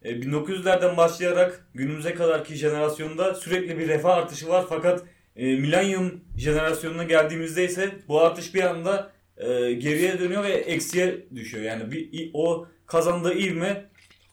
E, 0.03 0.11
1900'lerden 0.11 0.97
başlayarak 0.97 1.67
günümüze 1.73 2.13
kadarki 2.13 2.55
jenerasyonda 2.55 3.35
sürekli 3.35 3.79
bir 3.79 3.87
refah 3.87 4.17
artışı 4.17 4.47
var 4.49 4.65
fakat 4.69 5.03
e, 5.35 5.45
milenyum 5.45 6.21
jenerasyonuna 6.37 7.03
geldiğimizde 7.03 7.65
ise 7.65 7.95
bu 8.07 8.21
artış 8.21 8.55
bir 8.55 8.63
anda 8.63 9.11
e, 9.37 9.73
geriye 9.73 10.19
dönüyor 10.19 10.43
ve 10.43 10.53
eksiye 10.53 11.27
düşüyor. 11.35 11.63
Yani 11.63 11.91
bir 11.91 12.31
o 12.33 12.67
kazandığı 12.85 13.33
ivme 13.33 13.89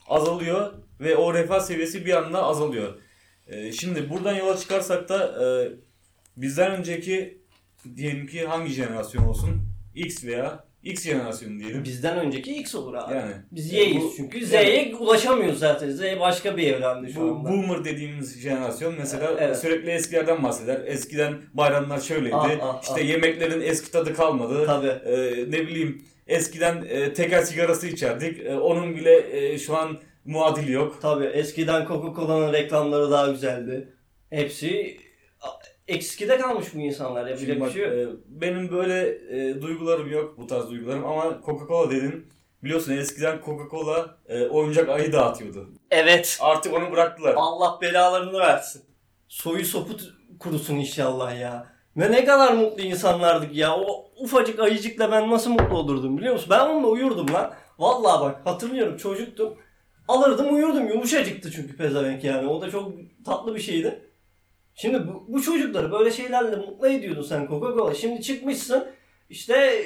azalıyor 0.08 0.72
ve 1.00 1.16
o 1.16 1.34
refah 1.34 1.60
seviyesi 1.60 2.06
bir 2.06 2.12
anda 2.12 2.42
azalıyor. 2.42 2.94
E, 3.46 3.72
şimdi 3.72 4.10
buradan 4.10 4.34
yola 4.34 4.56
çıkarsak 4.56 5.08
da 5.08 5.44
e, 5.44 5.46
bizden 6.36 6.72
önceki 6.72 7.43
diyelim 7.96 8.26
ki 8.26 8.46
hangi 8.46 8.72
jenerasyon 8.72 9.24
olsun? 9.24 9.62
X 9.94 10.24
veya 10.24 10.64
X 10.84 11.04
jenerasyonu 11.04 11.60
diyelim. 11.60 11.84
Bizden 11.84 12.18
önceki 12.18 12.54
X 12.56 12.74
olur 12.74 12.94
abi. 12.94 13.14
Yani 13.14 13.32
Biz 13.52 13.72
Yani 13.72 13.88
Y'yiz 13.88 14.04
çünkü. 14.16 14.46
Z'ye 14.46 14.94
ulaşamıyoruz 15.00 15.58
zaten. 15.58 15.90
Z 15.90 16.00
başka 16.20 16.56
bir 16.56 16.66
evrende 16.74 17.12
şu 17.12 17.20
Bu 17.20 17.24
anda. 17.24 17.50
boomer 17.50 17.84
dediğimiz 17.84 18.40
jenerasyon 18.40 18.94
mesela 18.98 19.36
Evet. 19.38 19.58
sürekli 19.58 19.90
eskilerden 19.90 20.42
bahseder. 20.42 20.80
Eskiden 20.86 21.34
bayramlar 21.54 22.00
şöyleydi. 22.00 22.34
Ah, 22.36 22.50
ah, 22.62 22.82
işte 22.82 22.94
ah. 22.94 23.08
yemeklerin 23.08 23.60
eski 23.60 23.90
tadı 23.90 24.14
kalmadı. 24.14 24.66
Tabii. 24.66 24.86
Ee, 24.86 25.44
ne 25.50 25.66
bileyim 25.66 26.04
eskiden 26.26 26.84
e, 26.88 27.12
tekel 27.12 27.44
sigarası 27.44 27.86
içerdik. 27.88 28.46
E, 28.46 28.54
onun 28.54 28.96
bile 28.96 29.36
e, 29.52 29.58
şu 29.58 29.76
an 29.76 29.98
muadili 30.24 30.72
yok. 30.72 30.98
Tabii 31.02 31.24
eskiden 31.26 31.86
Coca-Cola'nın 31.86 32.52
reklamları 32.52 33.10
daha 33.10 33.30
güzeldi. 33.30 33.88
Hepsi 34.30 34.96
eskide 35.88 36.38
kalmış 36.38 36.74
bu 36.74 36.78
insanlar. 36.78 37.26
Yapacak 37.26 37.48
Şimdi 37.48 37.64
bir 37.64 37.70
şey 37.70 37.82
yok. 37.82 37.92
e, 37.92 38.08
benim 38.28 38.70
böyle 38.72 39.08
e, 39.08 39.62
duygularım 39.62 40.12
yok 40.12 40.38
bu 40.38 40.46
tarz 40.46 40.70
duygularım 40.70 41.06
ama 41.06 41.24
Coca-Cola 41.24 41.90
dedin. 41.90 42.26
Biliyorsun 42.62 42.92
eskiden 42.92 43.38
Coca-Cola 43.38 44.06
e, 44.28 44.46
oyuncak 44.46 44.88
ayı 44.88 45.12
dağıtıyordu. 45.12 45.68
Evet. 45.90 46.38
Artık 46.40 46.74
onu 46.74 46.92
bıraktılar. 46.92 47.34
Allah 47.36 47.78
belalarını 47.82 48.38
versin. 48.38 48.82
Soyu 49.28 49.64
sopu 49.64 49.92
kurusun 50.40 50.74
inşallah 50.76 51.40
ya. 51.40 51.74
Ve 51.96 52.12
ne 52.12 52.24
kadar 52.24 52.52
mutlu 52.52 52.82
insanlardık 52.82 53.54
ya. 53.56 53.76
O 53.76 54.10
ufacık 54.16 54.60
ayıcıkla 54.60 55.12
ben 55.12 55.30
nasıl 55.30 55.50
mutlu 55.50 55.76
olurdum 55.78 56.18
biliyor 56.18 56.32
musun? 56.32 56.48
Ben 56.50 56.60
onunla 56.60 56.86
uyurdum 56.86 57.32
lan. 57.32 57.52
Vallahi 57.78 58.20
bak 58.20 58.40
hatırlıyorum 58.46 58.96
çocuktum. 58.96 59.54
Alırdım 60.08 60.54
uyurdum. 60.54 60.88
Yumuşacıktı 60.88 61.50
çünkü 61.50 61.76
pezevenk 61.76 62.24
yani. 62.24 62.48
O 62.48 62.60
da 62.60 62.70
çok 62.70 62.92
tatlı 63.26 63.54
bir 63.54 63.60
şeydi. 63.60 64.00
Şimdi 64.74 65.08
bu, 65.08 65.24
bu 65.28 65.42
çocukları 65.42 65.92
böyle 65.92 66.10
şeylerle 66.10 66.56
mutlu 66.56 66.88
ediyordun 66.88 67.22
sen 67.22 67.44
Coca-Cola. 67.46 67.94
Şimdi 67.94 68.22
çıkmışsın 68.22 68.86
işte 69.30 69.82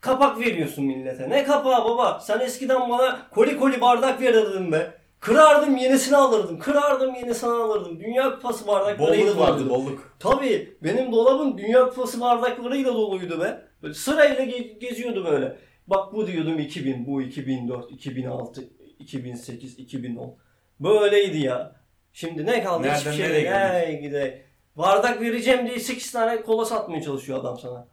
kapak 0.00 0.40
veriyorsun 0.40 0.84
millete. 0.84 1.28
Ne 1.30 1.44
kapağı 1.44 1.84
baba? 1.84 2.20
Sen 2.20 2.40
eskiden 2.40 2.90
bana 2.90 3.28
koli 3.30 3.56
koli 3.56 3.80
bardak 3.80 4.20
verirdin 4.20 4.72
be. 4.72 4.94
Kırardım 5.20 5.76
yenisini 5.76 6.16
alırdım. 6.16 6.58
Kırardım 6.58 7.14
yenisini 7.14 7.50
alırdım. 7.50 8.00
Dünya 8.00 8.34
kupası 8.34 8.66
bardaklarıyla 8.66 9.26
Bolluk 9.26 9.38
vardı 9.40 9.68
doluydu. 9.70 9.86
bolluk. 9.86 10.16
Tabii 10.18 10.76
benim 10.82 11.12
dolabım 11.12 11.58
Dünya 11.58 11.88
kupası 11.88 12.20
bardaklarıyla 12.20 12.94
doluydu 12.94 13.40
be. 13.40 13.60
Böyle 13.82 13.94
sırayla 13.94 14.44
ge- 14.44 14.78
geziyordu 14.78 15.24
böyle. 15.24 15.56
Bak 15.86 16.14
bu 16.14 16.26
diyordum 16.26 16.58
2000, 16.58 17.06
bu 17.06 17.22
2004, 17.22 17.90
2006, 17.92 18.64
2008, 18.98 19.78
2010. 19.78 20.36
Böyleydi 20.80 21.38
ya. 21.38 21.75
Şimdi 22.16 22.46
ne 22.46 22.62
kaldı? 22.62 22.82
Nereden 22.82 22.98
Hiçbir 23.12 23.12
şey 23.12 23.44
nereye 23.44 23.92
gide. 23.92 24.42
Bardak 24.76 25.20
vereceğim 25.20 25.66
diye 25.66 25.80
8 25.80 26.12
tane 26.12 26.42
kola 26.42 26.64
satmaya 26.64 27.02
çalışıyor 27.02 27.38
adam 27.40 27.58
sana. 27.58 27.88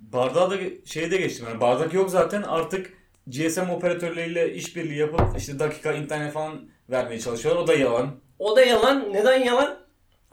Bardağı 0.00 0.50
da 0.50 0.54
şeyde 0.84 1.16
geçtim 1.16 1.46
yani 1.48 1.60
bardak 1.60 1.94
yok 1.94 2.10
zaten 2.10 2.42
artık 2.42 2.92
GSM 3.26 3.70
operatörleriyle 3.70 4.54
işbirliği 4.54 4.98
yapıp 4.98 5.20
işte 5.38 5.58
dakika 5.58 5.92
internet 5.92 6.32
falan 6.32 6.68
vermeye 6.90 7.20
çalışıyorlar. 7.20 7.62
O 7.62 7.66
da 7.66 7.74
yalan. 7.74 8.10
O 8.38 8.56
da 8.56 8.64
yalan. 8.64 9.12
Neden 9.12 9.44
yalan? 9.44 9.78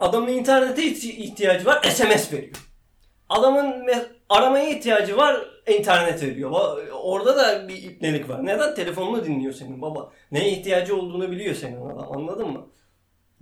Adamın 0.00 0.28
internete 0.28 0.82
ihti- 0.82 1.16
ihtiyacı 1.16 1.66
var, 1.66 1.82
SMS 1.82 2.32
veriyor. 2.32 2.56
Adamın 3.28 3.86
aramaya 4.28 4.68
ihtiyacı 4.70 5.16
var, 5.16 5.46
internet 5.66 6.22
veriyor. 6.22 6.50
Orada 7.02 7.36
da 7.36 7.68
bir 7.68 7.82
ipnelik 7.82 8.28
var. 8.28 8.46
Neden? 8.46 8.74
Telefonunu 8.74 9.24
dinliyor 9.24 9.52
senin 9.52 9.82
baba. 9.82 10.10
Neye 10.32 10.50
ihtiyacı 10.50 10.96
olduğunu 10.96 11.30
biliyor 11.30 11.54
senin 11.54 11.86
adam. 11.86 12.12
Anladın 12.12 12.48
mı? 12.50 12.66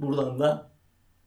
Buradan 0.01 0.39
da 0.39 0.71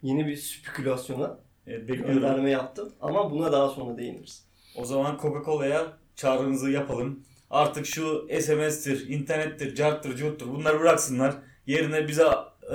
yeni 0.02 0.28
bir 0.28 0.36
spekülasyona 0.36 1.38
Evet, 1.68 1.88
gönderme 1.88 2.50
yaptım. 2.50 2.94
Ama 3.02 3.32
buna 3.32 3.52
daha 3.52 3.70
sonra 3.70 3.98
değiniriz. 3.98 4.46
O 4.78 4.86
zaman 4.86 5.18
Coca-Cola'ya 5.22 5.88
çağrımızı 6.16 6.72
yapalım. 6.72 7.24
Artık 7.50 7.86
şu 7.86 8.28
SMS'tir, 8.42 9.10
internettir, 9.10 9.76
carttır, 9.76 10.16
curttur 10.16 10.48
bunları 10.48 10.80
bıraksınlar. 10.80 11.34
Yerine 11.68 12.08
bize 12.08 12.26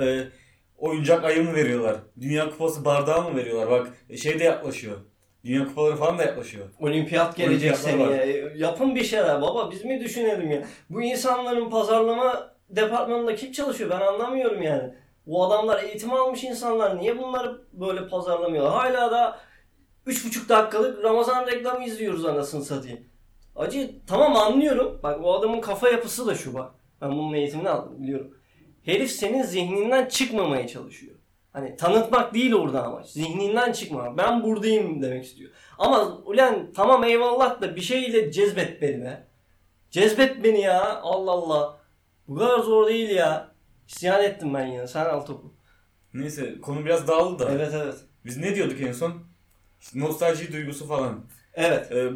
e, 0.01 0.23
oyuncak 0.77 1.23
ayı 1.23 1.43
mı 1.43 1.53
veriyorlar? 1.55 1.95
Dünya 2.21 2.49
Kupası 2.49 2.85
bardağı 2.85 3.31
mı 3.31 3.37
veriyorlar? 3.37 3.71
Bak 3.71 3.93
şey 4.17 4.39
de 4.39 4.43
yaklaşıyor. 4.43 4.97
Dünya 5.45 5.67
kupaları 5.67 5.95
falan 5.95 6.17
da 6.17 6.23
yaklaşıyor. 6.23 6.65
Olimpiyat 6.79 7.35
gelecek 7.37 7.77
seneye. 7.77 8.53
Yapın 8.55 8.95
bir 8.95 9.03
şeyler 9.03 9.41
baba. 9.41 9.71
Biz 9.71 9.85
mi 9.85 9.99
düşünelim 9.99 10.51
ya? 10.51 10.63
Bu 10.89 11.01
insanların 11.01 11.69
pazarlama 11.69 12.55
departmanında 12.69 13.35
kim 13.35 13.51
çalışıyor? 13.51 13.89
Ben 13.89 14.01
anlamıyorum 14.01 14.61
yani. 14.61 14.93
Bu 15.29 15.43
adamlar 15.43 15.83
eğitim 15.83 16.13
almış 16.13 16.43
insanlar. 16.43 16.97
Niye 16.97 17.17
bunları 17.17 17.61
böyle 17.73 18.07
pazarlamıyorlar? 18.07 18.73
Hala 18.73 19.11
da 19.11 19.39
3,5 20.07 20.49
dakikalık 20.49 21.03
Ramazan 21.03 21.47
reklamı 21.47 21.85
izliyoruz 21.85 22.25
anasını 22.25 22.63
satayım. 22.63 22.99
Acı 23.55 23.91
tamam 24.07 24.37
anlıyorum. 24.37 24.99
Bak 25.03 25.19
o 25.23 25.33
adamın 25.33 25.61
kafa 25.61 25.89
yapısı 25.89 26.27
da 26.27 26.35
şu 26.35 26.53
bak. 26.53 26.71
Ben 27.01 27.11
bunun 27.11 27.33
eğitimini 27.33 27.69
aldım 27.69 28.03
biliyorum. 28.03 28.37
Herif 28.83 29.11
senin 29.11 29.43
zihninden 29.43 30.05
çıkmamaya 30.05 30.67
çalışıyor. 30.67 31.15
Hani 31.53 31.75
tanıtmak 31.75 32.33
değil 32.33 32.53
orada 32.53 32.83
amaç. 32.83 33.07
Zihninden 33.07 33.71
çıkma. 33.71 34.17
Ben 34.17 34.43
buradayım 34.43 35.01
demek 35.01 35.25
istiyor. 35.25 35.51
Ama 35.77 36.17
ulan 36.25 36.71
tamam 36.75 37.03
eyvallah 37.03 37.61
da 37.61 37.75
bir 37.75 37.81
şeyle 37.81 38.31
cezbet 38.31 38.81
beni 38.81 39.01
be. 39.01 39.27
Cezbet 39.91 40.43
beni 40.43 40.61
ya. 40.61 40.99
Allah 41.01 41.31
Allah. 41.31 41.79
Bu 42.27 42.35
kadar 42.35 42.59
zor 42.59 42.87
değil 42.87 43.09
ya. 43.09 43.48
İsyan 43.89 44.23
ettim 44.23 44.53
ben 44.53 44.65
yine. 44.67 44.87
Sen 44.87 45.05
al 45.05 45.19
topu. 45.25 45.53
Neyse 46.13 46.61
konu 46.61 46.85
biraz 46.85 47.07
dağıldı 47.07 47.43
da. 47.43 47.51
Evet 47.51 47.71
evet. 47.73 47.95
Biz 48.25 48.37
ne 48.37 48.55
diyorduk 48.55 48.81
en 48.81 48.91
son? 48.91 49.13
İşte 49.81 49.99
nostalji 49.99 50.53
duygusu 50.53 50.87
falan. 50.87 51.25
Evet. 51.53 51.91
Ee, 51.91 52.09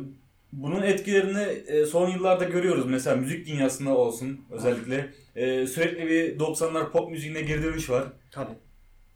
bunun 0.52 0.82
etkilerini 0.82 1.42
e, 1.68 1.86
son 1.86 2.10
yıllarda 2.10 2.44
görüyoruz. 2.44 2.86
Mesela 2.86 3.16
müzik 3.16 3.48
dünyasında 3.48 3.98
olsun 3.98 4.42
özellikle. 4.52 5.14
Ee, 5.36 5.68
sürekli 5.68 6.08
bir 6.08 6.40
90'lar 6.40 6.92
pop 6.92 7.12
müziğine 7.12 7.42
geri 7.42 7.64
dönüş 7.64 7.90
var. 7.90 8.04
Tabii. 8.32 8.54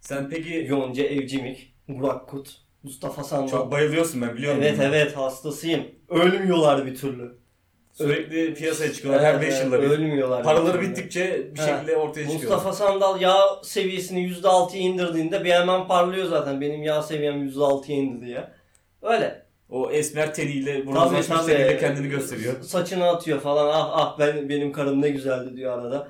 Sen 0.01 0.29
peki 0.29 0.65
Yonca 0.69 1.03
Evcimik, 1.03 1.73
Burak 1.87 2.27
Kut, 2.29 2.61
Mustafa 2.83 3.23
Sandal. 3.23 3.47
çok 3.47 3.71
bayılıyorsun 3.71 4.21
ben 4.21 4.35
biliyorum. 4.35 4.59
Evet 4.61 4.77
bunu. 4.77 4.85
evet 4.85 5.17
hastasıyım. 5.17 5.85
Ölmüyorlar 6.09 6.85
bir 6.85 6.95
türlü. 6.95 7.37
Sürekli 7.97 8.53
piyasaya 8.53 8.93
çıkıyorlar 8.93 9.23
her 9.25 9.41
5 9.41 9.47
Evet, 9.53 9.63
yılda 9.65 9.81
bir. 9.81 9.89
Ölmüyorlar. 9.89 10.43
Paraları 10.43 10.81
bittikçe 10.81 11.47
bir 11.55 11.59
Ha. 11.59 11.65
şekilde 11.67 11.95
ortaya 11.97 12.29
çıkıyor. 12.29 12.41
Mustafa 12.53 12.73
Sandal 12.73 13.21
yağ 13.21 13.37
seviyesini 13.63 14.19
%6'ya 14.29 14.81
indirdiğinde 14.81 15.43
bir 15.43 15.51
hemen 15.51 15.87
parlıyor 15.87 16.25
zaten. 16.25 16.61
Benim 16.61 16.83
yağ 16.83 17.01
seviyem 17.01 17.47
%6'ya 17.47 17.97
indi 17.97 18.25
diye. 18.25 18.47
Öyle. 19.01 19.45
O 19.69 19.91
esmer 19.91 20.33
teniyle, 20.33 20.73
Tabii, 20.73 20.87
bronzlaşmış 20.95 21.37
tabii. 21.39 21.51
teniyle 21.51 21.77
kendini 21.79 22.07
gösteriyor. 22.09 22.61
Saçını 22.61 23.07
atıyor 23.07 23.39
falan. 23.39 23.67
Ah 23.67 23.89
ah 23.93 24.19
ben 24.19 24.49
benim 24.49 24.71
karım 24.71 25.01
ne 25.01 25.09
güzeldi 25.09 25.55
diyor 25.55 25.79
arada. 25.79 26.07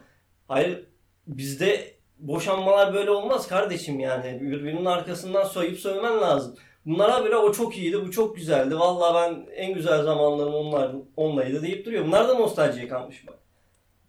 Hayır 0.48 0.84
bizde 1.28 1.92
boşanmalar 2.20 2.94
böyle 2.94 3.12
olmaz 3.12 3.48
kardeşim 3.48 4.00
yani. 4.00 4.38
Birbirinin 4.42 4.86
arkasından 4.86 5.44
soyup 5.44 5.80
sövmen 5.80 6.22
lazım. 6.22 6.56
Bunlara 6.88 7.26
bile 7.26 7.36
o 7.36 7.52
çok 7.52 7.78
iyiydi, 7.78 8.02
bu 8.06 8.12
çok 8.12 8.36
güzeldi. 8.36 8.80
Vallahi 8.80 9.32
ben 9.32 9.52
en 9.56 9.74
güzel 9.74 10.04
zamanlarım 10.04 10.54
onlar, 10.54 10.92
onlaydı 11.18 11.62
deyip 11.62 11.86
duruyor. 11.86 12.06
Bunlar 12.06 12.28
da 12.28 12.34
nostaljiye 12.34 12.88
kalmış 12.88 13.28
bak. 13.28 13.36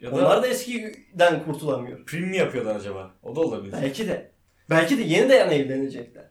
Ya 0.01 0.11
da 0.11 0.17
Onlar 0.17 0.43
da 0.43 0.47
eskiden 0.47 1.45
kurtulamıyor. 1.45 2.05
prim 2.05 2.29
mi 2.29 2.37
yapıyorlar 2.37 2.77
acaba? 2.77 3.11
O 3.23 3.37
da 3.37 3.41
olabilir. 3.41 3.75
Belki 3.83 4.09
de. 4.09 4.31
Belki 4.71 4.99
de 4.99 5.03
yeniden 5.03 5.51
evlenecekler. 5.51 6.25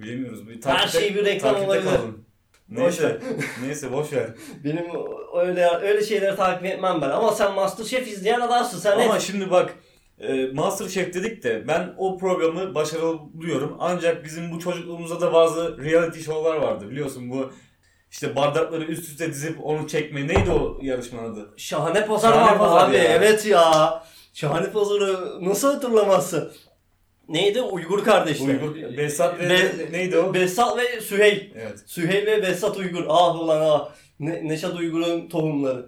Bilemiyoruz. 0.00 0.48
Bir 0.48 0.54
Her 0.54 0.60
takipte, 0.60 1.00
şey 1.00 1.14
bir 1.14 1.24
reklam 1.24 1.54
takipte 1.54 1.70
olabilir. 1.70 1.90
Boş 2.68 2.78
Neyse. 2.78 3.20
Neyse 3.66 3.92
boş 3.92 4.12
ver. 4.12 4.30
Benim 4.64 4.84
öyle 5.36 5.66
öyle 5.82 6.04
şeyleri 6.04 6.36
takip 6.36 6.64
etmem 6.64 6.98
ben. 7.02 7.10
Ama 7.10 7.32
sen 7.32 7.54
Masterchef 7.54 8.08
izleyen 8.08 8.40
adamsın. 8.40 8.78
Sen 8.78 8.98
Ama 8.98 9.16
et. 9.16 9.22
şimdi 9.22 9.50
bak 9.50 9.74
e, 10.20 10.46
Masterchef 10.54 11.14
dedik 11.14 11.42
de 11.42 11.68
ben 11.68 11.94
o 11.98 12.18
programı 12.18 12.74
başarılı 12.74 13.18
buluyorum. 13.34 13.76
Ancak 13.80 14.24
bizim 14.24 14.50
bu 14.52 14.58
çocukluğumuzda 14.60 15.20
da 15.20 15.32
bazı 15.32 15.78
reality 15.84 16.20
show'lar 16.20 16.56
vardı 16.56 16.90
biliyorsun 16.90 17.30
bu 17.30 17.52
işte 18.10 18.36
bardakları 18.36 18.84
üst 18.84 19.02
üste 19.08 19.28
dizip 19.28 19.58
onu 19.66 19.88
çekme. 19.88 20.28
Neydi 20.28 20.50
o 20.50 20.78
yarışmanın 20.82 21.32
adı? 21.32 21.50
Şahane 21.56 22.06
pazar 22.06 22.32
Şahane 22.32 22.46
vardı 22.50 22.58
Pazar 22.58 22.88
abi. 22.88 22.96
ya. 22.96 23.02
Evet 23.04 23.46
ya. 23.46 24.02
Şahane 24.34 24.70
pazarı 24.70 25.44
nasıl 25.44 25.74
hatırlamazsın? 25.74 26.52
Neydi? 27.28 27.62
Uygur 27.62 28.04
kardeşler. 28.04 28.46
Uygur, 28.48 28.96
Behzat 28.96 29.40
ve 29.40 29.48
Be- 29.50 29.92
neydi 29.92 30.18
o? 30.18 30.34
Behzat 30.34 30.78
ve 30.78 31.00
Süheyl. 31.00 31.50
evet. 31.54 31.78
Süheyl 31.86 32.26
ve 32.26 32.42
Behzat 32.42 32.76
Uygur. 32.76 33.04
Ah 33.08 33.40
ulan 33.40 33.60
ah. 33.64 33.90
Ne, 34.20 34.48
Neşet 34.48 34.74
Uygur'un 34.74 35.28
tohumları. 35.28 35.86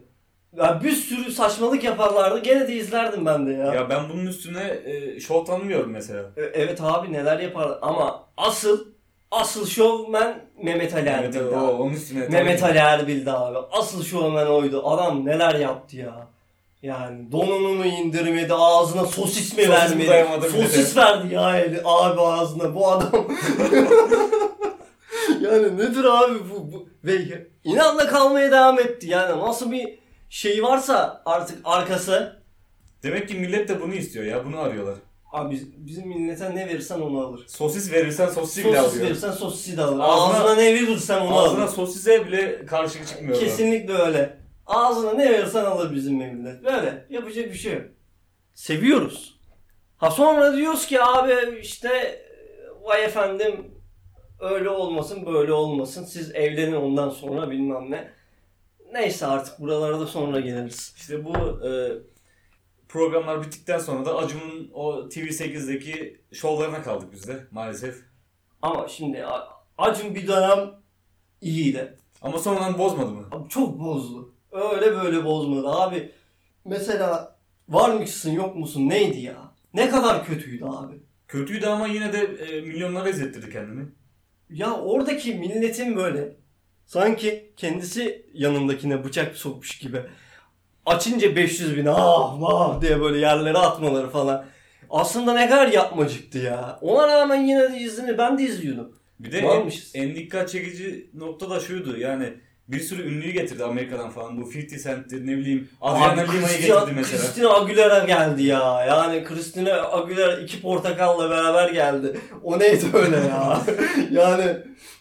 Ya 0.57 0.81
bir 0.85 0.93
sürü 0.93 1.33
saçmalık 1.33 1.85
yaparlardı. 1.85 2.39
Gene 2.43 2.69
de 2.69 2.75
izlerdim 2.75 3.27
ben 3.27 3.47
de 3.47 3.53
ya. 3.53 3.75
Ya 3.75 3.91
ben 3.91 4.01
bunun 4.13 4.27
üstüne 4.27 4.81
e, 4.85 5.21
şov 5.21 5.45
tanımıyorum 5.45 5.91
mesela. 5.91 6.23
E, 6.37 6.43
Evet 6.43 6.79
abi 6.83 7.13
neler 7.13 7.39
yapar 7.39 7.79
ama 7.83 8.25
asıl 8.37 8.87
asıl 9.31 9.67
şovmen 9.67 10.45
Mehmet 10.63 10.95
Ali 10.95 11.09
Evet, 11.09 11.37
Erbil'di 11.37 11.55
o, 11.57 11.59
abi. 11.59 11.73
onun 11.83 11.93
üstüne. 11.93 12.29
Mehmet. 12.29 12.63
Ali 12.63 12.79
Erbil'di 12.79 13.31
abi. 13.33 13.59
Asıl 13.73 14.05
şovmen 14.05 14.47
oydu. 14.47 14.83
Adam 14.89 15.27
neler 15.27 15.55
yaptı 15.55 15.97
ya. 15.97 16.27
Yani 16.83 17.33
donunu 17.33 17.69
mu 17.69 17.85
indirmedi, 17.85 18.55
ağzına 18.55 19.07
sosis 19.07 19.57
mi 19.57 19.65
Sosis 19.65 20.09
vermedi? 20.09 20.49
Sosis 20.51 20.97
verdi 20.97 21.35
ya 21.35 21.59
eli, 21.59 21.81
abi 21.85 22.21
ağzına 22.21 22.75
bu 22.75 22.89
adam. 22.89 23.11
yani 25.41 25.79
nedir 25.79 26.05
abi 26.05 26.35
bu, 26.51 26.73
bu? 26.73 26.89
Ve 27.05 27.47
inatla 27.65 28.07
kalmaya 28.07 28.51
devam 28.53 28.79
etti. 28.79 29.09
Yani 29.09 29.41
nasıl 29.41 29.73
bir 29.73 30.00
şey 30.31 30.63
varsa 30.63 31.23
artık 31.25 31.59
arkası. 31.65 32.41
Demek 33.03 33.29
ki 33.29 33.35
millet 33.35 33.69
de 33.69 33.81
bunu 33.81 33.95
istiyor 33.95 34.25
ya. 34.25 34.45
Bunu 34.47 34.59
arıyorlar. 34.61 34.95
Abi 35.33 35.55
biz- 35.55 35.87
bizim 35.87 36.09
millete 36.09 36.55
ne 36.57 36.69
verirsen 36.69 37.01
onu 37.01 37.21
alır. 37.21 37.45
Sosis 37.49 37.93
verirsen 37.93 38.29
sosisi 38.29 38.65
bile 38.65 38.77
Sosis 38.77 38.93
alıyor. 38.93 39.07
verirsen 39.07 39.31
sosisi 39.31 39.77
de 39.77 39.83
alır. 39.83 40.01
Ağzına- 40.01 40.39
Ağzına, 40.39 40.55
ne 40.55 40.75
verirsen 40.75 41.21
onu 41.21 41.39
Ağzına 41.39 41.63
alır. 41.65 41.73
sosise 41.73 42.27
bile 42.27 42.67
karşı 42.67 43.07
çıkmıyor. 43.07 43.41
Kesinlikle 43.41 43.93
öyle. 43.95 44.37
Ağzına 44.67 45.13
ne 45.13 45.31
verirsen 45.33 45.65
alır 45.65 45.95
bizim 45.95 46.15
millet. 46.15 46.65
Böyle. 46.65 47.07
Yapacak 47.11 47.45
bir 47.53 47.59
şey 47.59 47.73
yok. 47.75 47.83
Seviyoruz. 48.55 49.41
Ha 49.97 50.11
sonra 50.11 50.57
diyoruz 50.57 50.87
ki 50.87 51.03
abi 51.03 51.59
işte 51.63 52.23
vay 52.83 53.05
efendim 53.05 53.75
öyle 54.41 54.69
olmasın 54.69 55.27
böyle 55.27 55.53
olmasın. 55.53 56.05
Siz 56.05 56.35
evlenin 56.35 56.77
ondan 56.77 57.11
sonra 57.11 57.51
bilmem 57.51 57.91
ne. 57.91 58.11
Neyse 58.93 59.27
artık 59.27 59.61
buralara 59.61 60.01
da 60.01 60.07
sonra 60.07 60.41
geliriz. 60.41 60.95
İşte 60.97 61.25
bu 61.25 61.67
e, 61.69 61.71
programlar 62.89 63.43
bittikten 63.43 63.79
sonra 63.79 64.05
da 64.05 64.17
Acun'un 64.17 64.71
o 64.75 64.93
TV8'deki 64.93 66.21
şovlarına 66.33 66.83
kaldık 66.83 67.13
biz 67.13 67.29
de 67.29 67.47
maalesef. 67.51 67.97
Ama 68.63 68.89
şimdi 68.89 69.27
Acun 69.79 70.15
bir 70.15 70.27
dönem 70.29 70.71
iyiydi. 71.41 71.97
Ama 72.23 72.39
sonradan 72.39 72.79
bozmadı 72.79 73.11
mı? 73.11 73.29
Abi 73.31 73.49
çok 73.49 73.81
bozdu. 73.81 74.35
Öyle 74.53 74.93
böyle 74.97 75.25
bozmadı 75.25 75.69
abi. 75.69 76.13
Mesela 76.65 77.37
var 77.69 77.91
mısın 77.91 78.33
yok 78.33 78.57
musun 78.57 78.89
neydi 78.89 79.21
ya? 79.21 79.55
Ne 79.75 79.91
kadar 79.91 80.25
kötüydü 80.25 80.65
abi. 80.65 81.03
Kötüydü 81.29 81.67
ama 81.67 81.87
yine 81.87 82.13
de 82.13 82.19
e, 82.19 82.61
milyonlara 82.61 83.09
izlettirdi 83.09 83.53
kendini. 83.53 83.89
Ya 84.51 84.75
oradaki 84.75 85.35
milletin 85.35 85.97
böyle 85.97 86.37
sanki 86.91 87.53
kendisi 87.57 88.27
yanındakine 88.35 89.05
bıçak 89.05 89.37
sokmuş 89.37 89.79
gibi 89.79 90.03
açınca 90.87 91.37
500 91.37 91.77
bin 91.77 91.87
ah 91.87 92.43
ah 92.43 92.81
diye 92.81 93.01
böyle 93.01 93.19
yerlere 93.19 93.59
atmaları 93.59 94.11
falan. 94.11 94.45
Aslında 94.91 95.35
ne 95.35 95.49
kadar 95.49 95.67
yapmacıktı 95.69 96.39
ya. 96.39 96.79
Ona 96.81 97.09
rağmen 97.09 97.45
yine 97.45 97.73
de 97.73 97.79
izini 97.79 98.19
ben 98.19 98.39
de 98.39 98.43
izliyordum. 98.43 98.93
Bir 99.21 99.33
de 99.33 99.39
en, 99.39 99.71
en 99.95 100.15
dikkat 100.15 100.49
çekici 100.49 101.11
nokta 101.15 101.51
da 101.51 101.61
şuydu 101.61 101.99
yani 101.99 102.35
bir 102.73 102.81
sürü 102.81 103.03
ünlüyü 103.03 103.33
getirdi 103.33 103.65
Amerika'dan 103.65 104.11
falan. 104.11 104.43
Bu 104.43 104.51
50 104.53 104.83
Cent'tir 104.83 105.27
ne 105.27 105.37
bileyim 105.37 105.69
Adriana 105.81 106.33
Lima'yı 106.33 106.59
getirdi 106.59 106.93
mesela. 106.95 107.23
Christina 107.23 107.51
Aguilera 107.55 107.99
geldi 107.99 108.43
ya. 108.43 108.85
Yani 108.89 109.25
Christina 109.25 109.73
Aguilera 109.93 110.37
iki 110.37 110.63
portakalla 110.63 111.31
beraber 111.31 111.69
geldi. 111.69 112.21
O 112.43 112.59
neydi 112.59 112.85
öyle 112.95 113.17
ya? 113.17 113.61
yani 114.11 114.57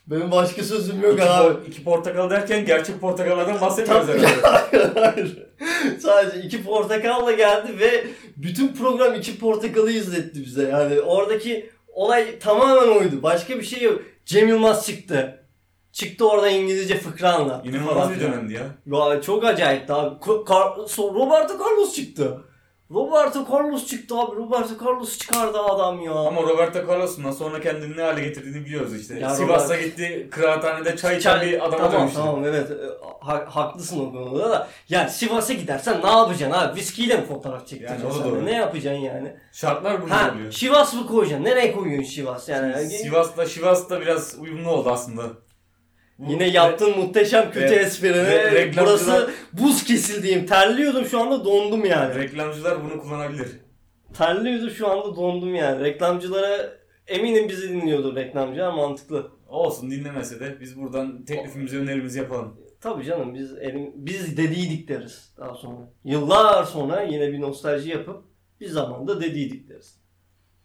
benim 0.07 0.31
başka 0.31 0.63
sözüm 0.63 1.01
yok 1.01 1.13
İki, 1.13 1.23
abi. 1.23 1.53
iki 1.67 1.83
portakal 1.83 2.29
derken 2.29 2.65
gerçek 2.65 3.01
portakallardan 3.01 3.61
bahsetmiyoruz 3.61 4.07
herhalde. 4.07 4.99
Hayır. 4.99 5.37
Sadece 5.99 6.47
iki 6.47 6.63
portakalla 6.63 7.31
geldi 7.31 7.79
ve 7.79 8.07
bütün 8.37 8.67
program 8.67 9.15
iki 9.15 9.39
portakalı 9.39 9.91
izletti 9.91 10.45
bize. 10.45 10.63
Yani 10.63 11.01
oradaki 11.01 11.69
olay 11.87 12.39
tamamen 12.39 12.87
oydu. 12.87 13.23
Başka 13.23 13.59
bir 13.59 13.65
şey 13.65 13.81
yok. 13.81 14.01
Cem 14.25 14.47
Yılmaz 14.47 14.85
çıktı. 14.85 15.43
Çıktı 15.91 16.29
orada 16.29 16.49
İngilizce 16.49 16.97
fıkra 16.97 17.33
anlattı. 17.33 17.69
İnanılmaz 17.69 17.93
falan 17.93 18.13
bir 18.15 18.19
dönemdi 18.19 18.53
ya. 18.53 18.63
Ya 19.11 19.21
çok 19.21 19.45
acayipti 19.45 19.93
abi. 19.93 20.15
Car- 20.15 21.13
Roberto 21.13 21.53
Carlos 21.65 21.93
çıktı. 21.95 22.37
Roberto 22.91 23.45
Carlos 23.51 23.87
çıktı 23.87 24.15
abi. 24.19 24.35
Roberto 24.35 24.85
Carlos 24.85 25.17
çıkardı 25.17 25.59
adam 25.59 26.01
ya. 26.01 26.11
Ama 26.13 26.41
Roberto 26.41 26.79
Carlos'undan 26.87 27.31
sonra 27.31 27.59
kendini 27.61 27.97
ne 27.97 28.01
hale 28.01 28.21
getirdiğini 28.21 28.65
biliyoruz 28.65 28.99
işte. 29.01 29.19
Ya 29.19 29.29
Sivas'a 29.29 29.73
Robert- 29.75 29.83
gitti, 29.85 30.27
kıraathanede 30.31 30.95
çay 30.97 31.17
içen 31.17 31.41
bir 31.41 31.65
adama 31.65 31.77
tamam, 31.77 32.01
dönüştü. 32.01 32.17
Tamam 32.19 32.45
evet 32.45 32.71
E, 32.71 32.75
ha- 33.25 33.45
haklısın 33.49 33.99
o 33.99 34.11
konuda 34.11 34.49
da. 34.49 34.67
Yani 34.89 35.09
Sivas'a 35.09 35.53
gidersen 35.53 36.01
ne 36.03 36.07
yapacaksın 36.09 36.51
abi? 36.59 36.79
Viskiyle 36.79 37.17
mi 37.17 37.25
fotoğraf 37.25 37.67
çektireceksin? 37.67 38.07
Yani 38.07 38.17
o 38.17 38.23
da 38.25 38.29
doğru. 38.31 38.45
Ne 38.45 38.55
yapacaksın 38.55 39.01
yani? 39.03 39.33
Şartlar 39.53 40.01
bunu 40.01 40.11
Ha, 40.11 40.31
oluyor. 40.35 40.51
Sivas 40.51 40.93
mı 40.93 41.07
koyacaksın? 41.07 41.45
Nereye 41.45 41.71
koyuyorsun 41.71 42.09
Sivas? 42.11 42.49
Yani 42.49 42.89
Sivas'la 42.89 43.45
Sivas'ta 43.45 44.01
biraz 44.01 44.35
uyumlu 44.39 44.69
oldu 44.71 44.89
aslında. 44.89 45.23
Yine 46.27 46.47
yaptığın 46.49 46.97
muhteşem 46.99 47.51
kötü 47.51 47.65
Re- 47.75 47.79
esprini. 47.79 48.13
reklamcılar- 48.53 48.85
Burası 48.85 49.29
buz 49.53 49.83
kesildiğim. 49.83 50.45
Terliyordum 50.45 51.05
şu 51.05 51.19
anda 51.19 51.45
dondum 51.45 51.85
yani. 51.85 52.15
Reklamcılar 52.15 52.83
bunu 52.83 53.01
kullanabilir. 53.01 53.47
Terliyordum 54.13 54.69
şu 54.69 54.87
anda 54.91 55.15
dondum 55.15 55.55
yani. 55.55 55.83
Reklamcılara 55.83 56.69
eminim 57.07 57.49
bizi 57.49 57.69
dinliyordur 57.69 58.15
reklamcılar 58.15 58.71
mantıklı. 58.73 59.31
Olsun 59.47 59.91
dinlemese 59.91 60.39
de 60.39 60.57
biz 60.61 60.79
buradan 60.81 61.25
teklifimizi, 61.25 61.77
önerimizi 61.77 62.19
yapalım. 62.19 62.57
Tabii 62.81 63.05
canım 63.05 63.33
biz 63.35 63.53
elim, 63.57 63.91
biz 63.95 64.37
dediydik 64.37 64.87
deriz 64.87 65.33
daha 65.37 65.55
sonra. 65.55 65.77
Yıllar 66.03 66.63
sonra 66.63 67.01
yine 67.01 67.31
bir 67.31 67.41
nostalji 67.41 67.89
yapıp 67.89 68.23
bir 68.61 68.67
zamanda 68.67 69.21
dediydik 69.21 69.69
deriz. 69.69 69.98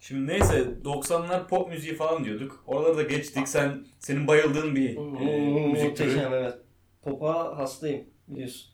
Şimdi 0.09 0.33
neyse 0.33 0.65
90'lar 0.85 1.49
pop 1.49 1.69
müziği 1.69 1.95
falan 1.95 2.25
diyorduk. 2.25 2.65
Oraları 2.67 2.97
da 2.97 3.03
geçtik. 3.03 3.49
Sen 3.49 3.87
senin 3.99 4.27
bayıldığın 4.27 4.77
bir 4.77 4.97
e, 4.97 5.71
müzik 5.73 5.97
türü. 5.97 6.09
Muhteşem 6.09 6.35
evet. 6.35 6.55
Pop'a 7.03 7.59
hastayım 7.59 8.05
biliyorsun. 8.29 8.71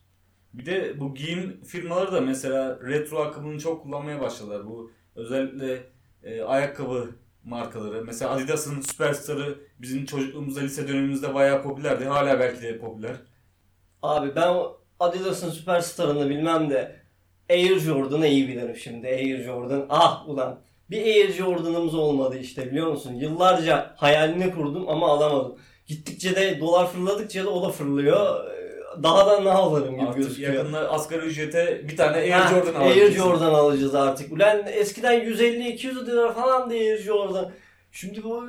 Bir 0.54 0.66
de 0.66 1.00
bu 1.00 1.14
giyim 1.14 1.60
firmaları 1.64 2.12
da 2.12 2.20
mesela 2.20 2.78
retro 2.82 3.18
akımını 3.18 3.60
çok 3.60 3.82
kullanmaya 3.82 4.20
başladılar. 4.20 4.66
Bu 4.66 4.90
özellikle 5.16 5.82
e, 6.22 6.42
ayakkabı 6.42 7.10
markaları. 7.44 8.04
Mesela 8.04 8.30
Adidas'ın 8.30 8.80
Superstar'ı 8.80 9.58
bizim 9.78 10.04
çocukluğumuzda 10.04 10.60
lise 10.60 10.88
dönemimizde 10.88 11.34
bayağı 11.34 11.62
popülerdi. 11.62 12.04
Hala 12.04 12.40
belki 12.40 12.62
de 12.62 12.78
popüler. 12.78 13.16
Abi 14.02 14.34
ben 14.34 14.56
Adidas'ın 15.00 15.50
süperstarını 15.50 16.30
bilmem 16.30 16.70
de 16.70 16.96
Air 17.50 17.78
Jordan'ı 17.78 18.26
iyi 18.26 18.48
bilirim 18.48 18.76
şimdi. 18.76 19.06
Air 19.06 19.44
Jordan. 19.44 19.86
Ah 19.88 20.28
ulan. 20.28 20.69
Bir 20.90 21.04
Air 21.04 21.32
Jordan'ımız 21.32 21.94
olmadı 21.94 22.38
işte 22.38 22.70
biliyor 22.70 22.86
musun? 22.86 23.14
Yıllarca 23.14 23.94
hayalini 23.96 24.54
kurdum 24.54 24.88
ama 24.88 25.08
alamadım. 25.08 25.58
Gittikçe 25.86 26.36
de 26.36 26.60
dolar 26.60 26.86
fırladıkça 26.92 27.44
da 27.44 27.50
o 27.50 27.62
da 27.68 27.72
fırlıyor. 27.72 28.44
Ee, 28.50 29.02
Daha 29.02 29.26
da 29.26 29.40
ne 29.40 29.50
alırım 29.50 29.94
gibi 29.94 30.02
Artık 30.08 30.16
gözüküyor. 30.16 30.52
yakında 30.52 30.90
asgari 30.90 31.26
ücrete 31.26 31.88
bir 31.88 31.96
tane 31.96 32.16
Air 32.16 32.30
Ha, 32.30 32.48
Jordan 32.50 32.80
Air 32.80 32.90
alacaksın. 32.90 33.14
Jordan 33.22 33.54
alacağız 33.54 33.94
artık. 33.94 34.32
Ulan 34.32 34.62
eskiden 34.72 35.20
150-200 35.20 36.06
lira 36.06 36.32
falan 36.32 36.70
da 36.70 36.74
Air 36.74 36.98
Jordan. 36.98 37.50
Şimdi 37.92 38.22
bu 38.24 38.44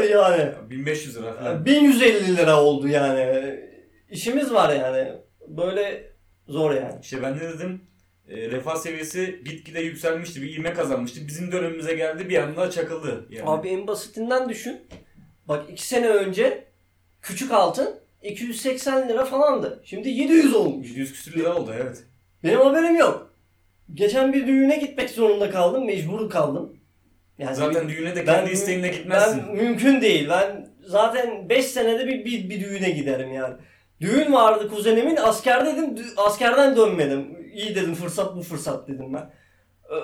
ee, 0.00 0.06
yani 0.06 0.52
1500 0.70 1.16
lira 1.16 1.32
falan. 1.32 1.64
1150 1.64 2.36
lira 2.36 2.62
oldu 2.62 2.88
yani. 2.88 3.56
İşimiz 4.10 4.52
var 4.54 4.74
yani. 4.76 5.12
Böyle 5.48 6.12
zor 6.48 6.74
yani. 6.74 6.94
İşte 7.02 7.22
ben 7.22 7.36
ne 7.36 7.40
dedim? 7.40 7.89
E, 8.30 8.50
refah 8.50 8.76
seviyesi 8.76 9.40
gitgide 9.44 9.80
yükselmişti. 9.80 10.42
Bir 10.42 10.56
ivme 10.56 10.72
kazanmıştı. 10.72 11.20
Bizim 11.26 11.52
dönemimize 11.52 11.94
geldi 11.94 12.28
bir 12.28 12.38
anda 12.42 12.70
çakıldı. 12.70 13.26
Yani. 13.30 13.50
Abi 13.50 13.68
en 13.68 13.86
basitinden 13.86 14.48
düşün. 14.48 14.80
Bak 15.48 15.64
2 15.70 15.86
sene 15.86 16.08
önce 16.08 16.64
küçük 17.22 17.52
altın 17.52 18.00
280 18.22 19.08
lira 19.08 19.24
falandı. 19.24 19.82
Şimdi 19.84 20.08
700 20.08 20.54
olmuş. 20.54 20.88
700 20.88 21.12
küsür 21.12 21.38
lira 21.38 21.56
oldu 21.56 21.74
evet. 21.82 22.04
Benim 22.44 22.60
haberim 22.60 22.96
yok. 22.96 23.34
Geçen 23.94 24.32
bir 24.32 24.46
düğüne 24.46 24.76
gitmek 24.76 25.10
zorunda 25.10 25.50
kaldım. 25.50 25.86
Mecbur 25.86 26.30
kaldım. 26.30 26.76
Yani 27.38 27.56
Zaten 27.56 27.88
düğüne 27.88 28.16
de 28.16 28.26
ben- 28.26 28.34
kendi 28.34 28.50
isteğinle 28.50 28.88
gitmezsin. 28.88 29.42
Ben 29.48 29.56
mümkün 29.56 30.00
değil. 30.00 30.28
Ben 30.28 30.68
zaten 30.86 31.48
5 31.48 31.66
senede 31.66 32.06
bir, 32.06 32.24
bir, 32.24 32.50
bir 32.50 32.60
düğüne 32.60 32.90
giderim 32.90 33.32
yani. 33.32 33.54
Düğün 34.00 34.32
vardı 34.32 34.68
kuzenimin 34.68 35.16
askerdeydim. 35.16 35.96
Askerden 36.16 36.76
dönmedim. 36.76 37.39
İyi 37.54 37.74
dedim 37.74 37.94
fırsat 37.94 38.36
bu 38.36 38.42
fırsat 38.42 38.88
dedim 38.88 39.14
ben. 39.14 39.30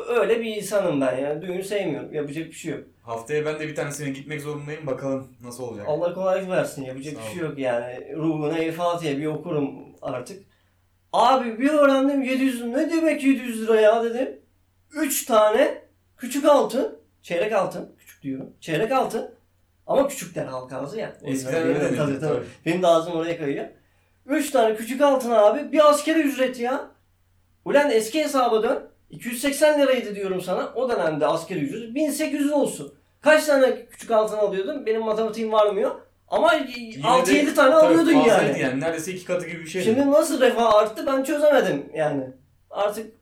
Öyle 0.09 0.41
bir 0.41 0.57
insanım 0.57 1.01
ben 1.01 1.19
yani. 1.19 1.43
Düğün 1.43 1.61
sevmiyorum. 1.61 2.15
Yapacak 2.15 2.47
bir 2.47 2.53
şey 2.53 2.73
yok. 2.73 2.85
Haftaya 3.03 3.45
ben 3.47 3.61
de 3.61 3.69
bir 3.69 3.75
tanesine 3.75 4.11
gitmek 4.11 4.41
zorundayım. 4.41 4.87
Bakalım 4.87 5.29
nasıl 5.43 5.65
olacak. 5.65 5.87
Allah 5.89 6.15
kolaylık 6.15 6.51
versin. 6.51 6.85
Yapacak 6.85 7.15
Sağ 7.15 7.21
bir 7.21 7.35
şey 7.35 7.49
yok 7.49 7.59
yani. 7.59 8.15
Ruhuna 8.17 8.59
El 8.59 8.73
Fatiha 8.73 9.19
bir 9.19 9.27
okurum 9.27 9.71
artık. 10.03 10.43
Abi 11.13 11.59
bir 11.59 11.71
öğrendim 11.71 12.23
700 12.23 12.65
ne 12.65 12.91
demek 12.91 13.25
700 13.25 13.63
lira 13.63 13.81
ya 13.81 14.05
dedim. 14.05 14.41
3 14.93 15.25
tane 15.25 15.83
küçük 16.17 16.45
altın, 16.45 16.99
çeyrek 17.23 17.53
altın, 17.53 17.93
küçük 17.99 18.23
diyorum. 18.23 18.51
Çeyrek 18.61 18.93
altın 18.93 19.35
ama 19.87 20.09
küçükler 20.09 20.45
halka 20.47 20.79
ağzı 20.79 20.99
ya. 20.99 21.17
Eskiden 21.25 21.65
benim 21.65 21.77
öyle 21.77 21.97
tabii, 21.97 21.97
tabii. 21.97 22.21
tabii. 22.21 22.45
Benim 22.67 22.83
de 22.83 22.87
ağzım 22.87 23.13
oraya 23.13 23.39
kayıyor. 23.39 23.67
3 24.27 24.51
tane 24.51 24.77
küçük 24.77 25.01
altın 25.01 25.31
abi 25.31 25.73
bir 25.73 25.91
askeri 25.91 26.19
ücret 26.21 26.61
ya. 26.61 26.96
Ulan 27.67 27.91
eski 27.91 28.25
hesaba 28.25 28.63
dön. 28.63 28.91
280 29.11 29.81
liraydı 29.81 30.15
diyorum 30.15 30.41
sana. 30.41 30.73
O 30.75 30.91
dönemde 30.91 31.27
askeri 31.27 31.59
ücret 31.59 31.95
1800 31.95 32.53
olsun. 32.53 32.95
Kaç 33.21 33.45
tane 33.47 33.87
küçük 33.87 34.11
altın 34.11 34.37
alıyordun? 34.37 34.87
Benim 34.87 35.03
matematiğim 35.03 35.53
varmıyor. 35.53 35.91
Ama 36.29 36.55
Yine 36.55 37.07
6-7 37.07 37.47
de 37.47 37.55
tane 37.55 37.71
tabii 37.71 37.87
alıyordun 37.87 38.13
fazlaydı 38.21 38.59
yani. 38.59 38.81
Neredeyse 38.81 39.13
iki 39.13 39.25
katı 39.25 39.47
gibi 39.47 39.61
bir 39.65 39.69
şey. 39.69 39.83
Şimdi 39.83 40.11
nasıl 40.11 40.41
refah 40.41 40.75
arttı 40.75 41.07
ben 41.07 41.23
çözemedim 41.23 41.93
yani. 41.95 42.25
Artık 42.71 43.13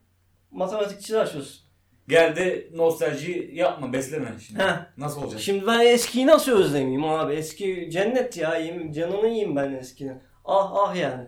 matematikçiler 0.50 1.20
açıyorsun. 1.20 1.64
Gel 2.08 2.36
de 2.36 2.68
nostalji 2.74 3.50
yapma, 3.52 3.92
besleme 3.92 4.32
şimdi. 4.46 4.62
Heh. 4.62 4.86
Nasıl 4.96 5.22
olacak? 5.22 5.40
Şimdi 5.40 5.66
ben 5.66 5.80
eskiyi 5.80 6.26
nasıl 6.26 6.52
özlemeyeyim 6.52 7.04
abi? 7.04 7.34
Eski 7.34 7.88
cennet 7.90 8.36
ya. 8.36 8.56
Yiyeyim, 8.56 8.92
canını 8.92 9.26
yiyeyim 9.26 9.56
ben 9.56 9.72
eskinin. 9.72 10.22
Ah 10.44 10.72
ah 10.74 10.96
yani. 10.96 11.24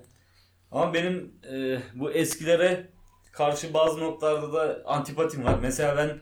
Ama 0.72 0.94
benim 0.94 1.32
e, 1.52 1.78
bu 1.94 2.12
eskilere 2.12 2.95
karşı 3.36 3.74
bazı 3.74 4.00
noktalarda 4.00 4.52
da 4.52 4.82
antipatim 4.86 5.44
var. 5.44 5.58
Mesela 5.62 5.96
ben 5.96 6.18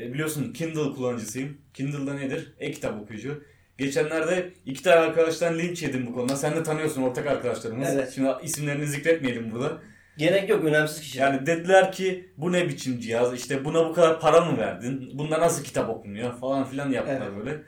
e, 0.00 0.12
biliyorsun 0.14 0.52
Kindle 0.52 0.92
kullanıcısıyım. 0.94 1.58
Kindle'da 1.74 2.14
nedir? 2.14 2.52
E-kitap 2.58 3.02
okuyucu. 3.02 3.42
Geçenlerde 3.78 4.50
iki 4.66 4.82
tane 4.82 4.96
arkadaştan 4.96 5.58
linç 5.58 5.82
yedim 5.82 6.06
bu 6.06 6.14
konuda. 6.14 6.36
Sen 6.36 6.56
de 6.56 6.62
tanıyorsun 6.62 7.02
ortak 7.02 7.26
arkadaşlarımız. 7.26 7.88
Evet. 7.92 8.12
Şimdi 8.14 8.30
isimlerini 8.42 8.86
zikretmeyelim 8.86 9.50
burada. 9.52 9.78
Gerek 10.18 10.48
yok 10.48 10.64
önemsiz 10.64 11.00
kişi. 11.00 11.18
Yani 11.18 11.46
dediler 11.46 11.92
ki 11.92 12.32
bu 12.36 12.52
ne 12.52 12.68
biçim 12.68 13.00
cihaz? 13.00 13.34
İşte 13.34 13.64
buna 13.64 13.88
bu 13.88 13.92
kadar 13.92 14.20
para 14.20 14.40
mı 14.40 14.58
verdin? 14.58 15.10
Bunda 15.14 15.40
nasıl 15.40 15.64
kitap 15.64 15.90
okunuyor 15.90 16.38
falan 16.38 16.64
filan 16.64 16.90
yaptılar 16.90 17.26
Evet. 17.26 17.38
böyle. 17.38 17.62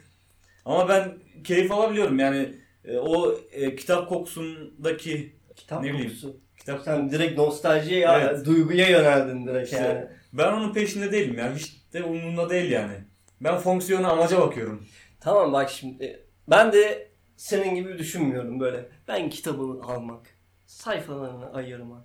Ama 0.65 0.89
ben 0.89 1.15
keyif 1.45 1.73
alabiliyorum 1.73 2.19
yani 2.19 2.55
e, 2.85 2.99
o 2.99 3.39
e, 3.53 3.77
kitap 3.77 4.09
kokusundaki 4.09 5.37
Kitap 5.57 5.83
ne 5.83 5.89
bileyim. 5.89 6.09
kokusu. 6.09 6.44
Kitap 6.65 6.85
Sen 6.85 7.11
direkt 7.11 7.39
nostaljiye, 7.39 8.01
ya, 8.01 8.21
Evet. 8.21 8.47
duyguya 8.47 8.89
yöneldin 8.89 9.47
direkt 9.47 9.73
İşte- 9.73 9.85
yani. 9.85 10.07
Ben 10.33 10.53
onun 10.53 10.73
peşinde 10.73 11.13
değilim 11.13 11.39
yani 11.39 11.57
hiç 11.57 11.93
de 11.93 12.03
umurumda 12.05 12.51
değil 12.51 12.71
yani. 12.71 12.95
Ben 13.41 13.59
fonksiyona 13.59 14.09
amaca 14.09 14.41
bakıyorum. 14.41 14.87
Tamam 15.21 15.53
bak 15.53 15.71
şimdi 15.71 16.27
ben 16.49 16.73
de 16.73 17.09
senin 17.37 17.75
gibi 17.75 17.99
düşünmüyorum 17.99 18.61
böyle. 18.61 18.89
Ben 19.09 19.31
kitabı 19.31 19.63
almak, 19.63 20.27
sayfalarını 20.67 21.53
ayırmak, 21.53 22.05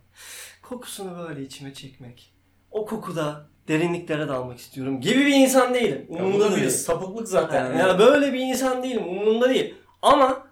kokusunu 0.63 1.27
böyle 1.27 1.41
içime 1.41 1.73
çekmek. 1.73 2.33
O 2.71 2.85
kokuda 2.85 3.49
derinliklere 3.67 4.27
dalmak 4.27 4.57
istiyorum 4.59 5.01
gibi 5.01 5.19
bir 5.25 5.35
insan 5.35 5.73
değilim. 5.73 6.05
Umurumda 6.09 6.45
da 6.45 6.51
da 6.51 6.55
bir 6.55 6.61
değil. 6.61 6.69
sapıklık 6.69 7.27
zaten. 7.27 7.65
Yani. 7.65 7.79
yani 7.79 7.99
böyle 7.99 8.33
bir 8.33 8.39
insan 8.39 8.83
değilim. 8.83 9.07
Umurumda 9.07 9.49
değil. 9.49 9.75
Ama 10.01 10.47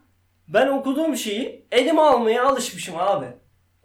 ben 0.48 0.68
okuduğum 0.68 1.16
şeyi 1.16 1.66
elime 1.72 2.02
almaya 2.02 2.46
alışmışım 2.48 2.96
abi. 2.98 3.26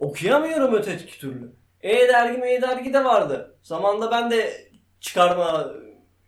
Okuyamıyorum 0.06 0.74
öteki 0.74 1.18
türlü. 1.18 1.52
E-dergi 1.82 2.40
E-dergi 2.46 2.94
de 2.94 3.04
vardı. 3.04 3.56
Zamanda 3.62 4.10
ben 4.10 4.30
de 4.30 4.52
çıkarma 5.00 5.72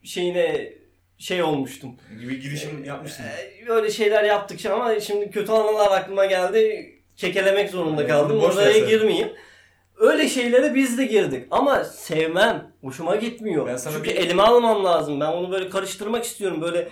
şeyine 0.02 0.72
şey 1.18 1.42
olmuştum. 1.42 1.96
gibi 2.20 2.40
girişim 2.40 2.84
yapmışsın. 2.84 3.24
Ee, 3.24 3.66
Böyle 3.68 3.90
şeyler 3.90 4.24
yaptık 4.24 4.66
ama 4.66 5.00
şimdi 5.00 5.30
kötü 5.30 5.52
anılar 5.52 5.90
aklıma 6.00 6.26
geldi. 6.26 6.90
Kekelemek 7.16 7.70
zorunda 7.70 8.06
kaldım. 8.06 8.40
boş 8.42 8.56
Oraya 8.56 8.72
sen. 8.72 8.86
girmeyeyim. 8.88 9.32
Öyle 9.96 10.28
şeylere 10.28 10.74
biz 10.74 10.98
de 10.98 11.04
girdik. 11.04 11.46
Ama 11.50 11.84
sevmem. 11.84 12.72
Hoşuma 12.80 13.16
gitmiyor. 13.16 13.80
Çünkü 13.92 14.04
bir- 14.04 14.16
elime 14.16 14.42
almam 14.42 14.84
lazım. 14.84 15.20
Ben 15.20 15.26
onu 15.32 15.50
böyle 15.52 15.68
karıştırmak 15.68 16.24
istiyorum. 16.24 16.60
Böyle 16.62 16.88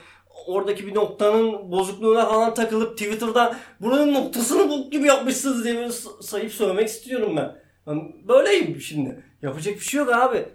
oradaki 0.47 0.87
bir 0.87 0.95
noktanın 0.95 1.73
bozukluğuna 1.73 2.27
falan 2.27 2.55
takılıp 2.55 2.99
Twitter'dan 2.99 3.55
buranın 3.81 4.15
noktasını 4.15 4.69
bok 4.71 4.93
gibi 4.93 5.07
yapmışsınız 5.07 5.65
diye 5.65 5.77
böyle 5.77 5.93
sayıp 6.23 6.53
söylemek 6.53 6.89
istiyorum 6.89 7.37
ben. 7.37 7.57
Ben 7.87 8.29
böyleyim 8.29 8.81
şimdi. 8.81 9.25
Yapacak 9.43 9.75
bir 9.75 9.81
şey 9.81 9.99
yok 10.01 10.13
abi. 10.13 10.49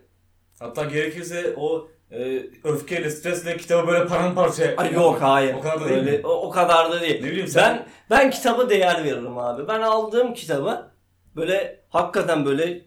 Hatta 0.60 0.84
gerekirse 0.84 1.54
o 1.58 1.88
e, 2.12 2.42
öfkeyle, 2.64 3.10
stresle 3.10 3.58
kitabı 3.58 3.88
böyle 3.88 4.06
paramparça 4.08 4.74
Ay 4.78 4.94
yok 4.94 5.22
hayır. 5.22 5.54
O 5.54 5.62
kadar 5.62 5.82
da 5.82 5.90
değil 5.90 6.00
Öyle- 6.00 6.28
o, 6.28 6.32
o 6.32 6.50
kadar 6.50 6.92
da 6.92 7.02
değil. 7.02 7.24
Ne 7.24 7.32
bileyim 7.32 7.48
sen 7.48 7.76
Ben 7.76 7.86
ben 8.10 8.32
kitaba 8.32 8.70
değer 8.70 9.04
veririm 9.04 9.38
abi. 9.38 9.68
Ben 9.68 9.82
aldığım 9.82 10.34
kitabı 10.34 10.92
böyle 11.36 11.80
hakikaten 11.90 12.46
böyle 12.46 12.82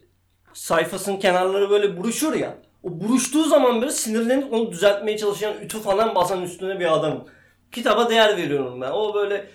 sayfasının 0.52 1.16
kenarları 1.16 1.70
böyle 1.70 1.96
buruşur 1.96 2.34
ya. 2.34 2.58
O 2.82 3.00
buruştuğu 3.00 3.44
zaman 3.44 3.80
böyle 3.80 3.92
sinirlenip 3.92 4.52
onu 4.52 4.72
düzeltmeye 4.72 5.18
çalışan 5.18 5.54
ütü 5.62 5.80
falan 5.80 6.14
basan 6.14 6.42
üstüne 6.42 6.80
bir 6.80 6.94
adamım. 6.94 7.24
Kitaba 7.72 8.10
değer 8.10 8.36
veriyorum 8.36 8.80
ben. 8.80 8.90
O 8.90 9.14
böyle 9.14 9.46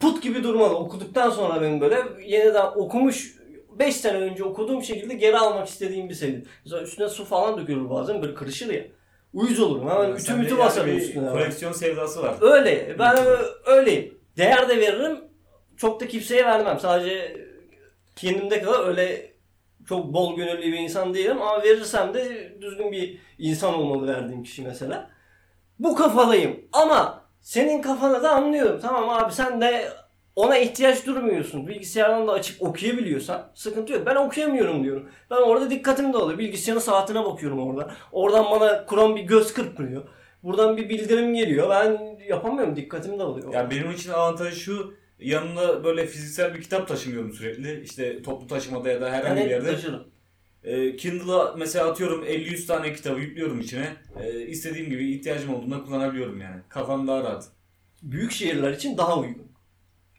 put 0.00 0.22
gibi 0.22 0.42
durmalı. 0.44 0.76
Okuduktan 0.76 1.30
sonra 1.30 1.62
benim 1.62 1.80
böyle 1.80 2.02
yeniden 2.26 2.66
okumuş 2.66 3.40
5 3.78 3.96
sene 3.96 4.18
önce 4.18 4.44
okuduğum 4.44 4.82
şekilde 4.82 5.14
geri 5.14 5.38
almak 5.38 5.68
istediğim 5.68 6.08
bir 6.08 6.14
seri. 6.14 6.44
Mesela 6.64 6.82
üstüne 6.82 7.08
su 7.08 7.24
falan 7.24 7.58
dökülür 7.58 7.90
bazen 7.90 8.22
böyle 8.22 8.34
kırışır 8.34 8.74
ya. 8.74 8.84
Uyuz 9.32 9.60
olurum. 9.60 9.90
Hemen 9.90 10.12
ütü 10.12 10.22
Sende 10.22 10.42
mütü 10.42 10.54
yani 10.54 10.64
basarım 10.64 10.96
üstüne. 10.96 11.30
Koleksiyon 11.30 11.72
sevdası 11.72 12.22
var. 12.22 12.34
Öyle. 12.40 12.96
Ben 12.98 13.16
öyleyim. 13.66 14.18
Değer 14.36 14.68
de 14.68 14.78
veririm. 14.78 15.20
Çok 15.76 16.00
da 16.00 16.08
kimseye 16.08 16.44
vermem. 16.44 16.80
Sadece 16.80 17.46
kendimde 18.16 18.62
kadar 18.62 18.88
öyle 18.88 19.32
çok 19.88 20.12
bol 20.14 20.36
gönüllü 20.36 20.72
bir 20.72 20.78
insan 20.78 21.14
değilim 21.14 21.42
ama 21.42 21.62
verirsem 21.62 22.14
de 22.14 22.52
düzgün 22.60 22.92
bir 22.92 23.18
insan 23.38 23.74
olmalı 23.74 24.06
verdiğim 24.06 24.42
kişi 24.42 24.62
mesela. 24.62 25.10
Bu 25.78 25.94
kafalıyım. 25.94 26.60
Ama 26.72 27.24
senin 27.40 27.82
kafana 27.82 28.22
da 28.22 28.30
anlıyorum. 28.30 28.80
Tamam 28.82 29.08
abi 29.10 29.32
sen 29.32 29.60
de 29.60 29.88
ona 30.36 30.58
ihtiyaç 30.58 31.06
durmuyorsun. 31.06 31.66
Bilgisayardan 31.66 32.28
da 32.28 32.32
açıp 32.32 32.62
okuyabiliyorsan 32.62 33.50
sıkıntı 33.54 33.92
yok. 33.92 34.06
Ben 34.06 34.16
okuyamıyorum 34.16 34.84
diyorum. 34.84 35.08
Ben 35.30 35.36
orada 35.36 35.70
dikkatim 35.70 36.12
dağılıyor. 36.12 36.38
Bilgisayarın 36.38 36.80
saatine 36.80 37.24
bakıyorum 37.24 37.68
orada. 37.68 37.90
Oradan 38.12 38.44
bana 38.50 38.86
Chrome 38.90 39.16
bir 39.16 39.22
göz 39.22 39.54
kırpıyor. 39.54 40.02
Buradan 40.42 40.76
bir 40.76 40.88
bildirim 40.88 41.34
geliyor. 41.34 41.70
Ben 41.70 42.18
yapamıyorum. 42.28 42.76
Dikkatim 42.76 43.18
dağılıyor. 43.18 43.54
Yani 43.54 43.70
benim 43.70 43.90
için 43.90 44.10
avantajı 44.10 44.56
şu 44.56 44.94
yanımda 45.20 45.84
böyle 45.84 46.06
fiziksel 46.06 46.54
bir 46.54 46.62
kitap 46.62 46.88
taşımıyorum 46.88 47.32
sürekli. 47.32 47.80
İşte 47.82 48.22
toplu 48.22 48.46
taşımada 48.46 48.90
ya 48.90 49.00
da 49.00 49.10
herhangi 49.12 49.44
bir 49.44 49.50
yerde. 49.50 49.72
taşırım. 49.72 50.08
E, 50.64 50.96
Kindle'a 50.96 51.54
mesela 51.56 51.90
atıyorum 51.90 52.24
50-100 52.24 52.66
tane 52.66 52.92
kitabı 52.92 53.20
yüklüyorum 53.20 53.60
içine. 53.60 53.96
E, 54.22 54.40
istediğim 54.46 54.90
gibi 54.90 55.14
ihtiyacım 55.14 55.54
olduğunda 55.54 55.82
kullanabiliyorum 55.82 56.40
yani. 56.40 56.62
Kafam 56.68 57.08
daha 57.08 57.22
rahat. 57.22 57.48
Büyük 58.02 58.32
şehirler 58.32 58.72
için 58.72 58.98
daha 58.98 59.18
uygun. 59.18 59.52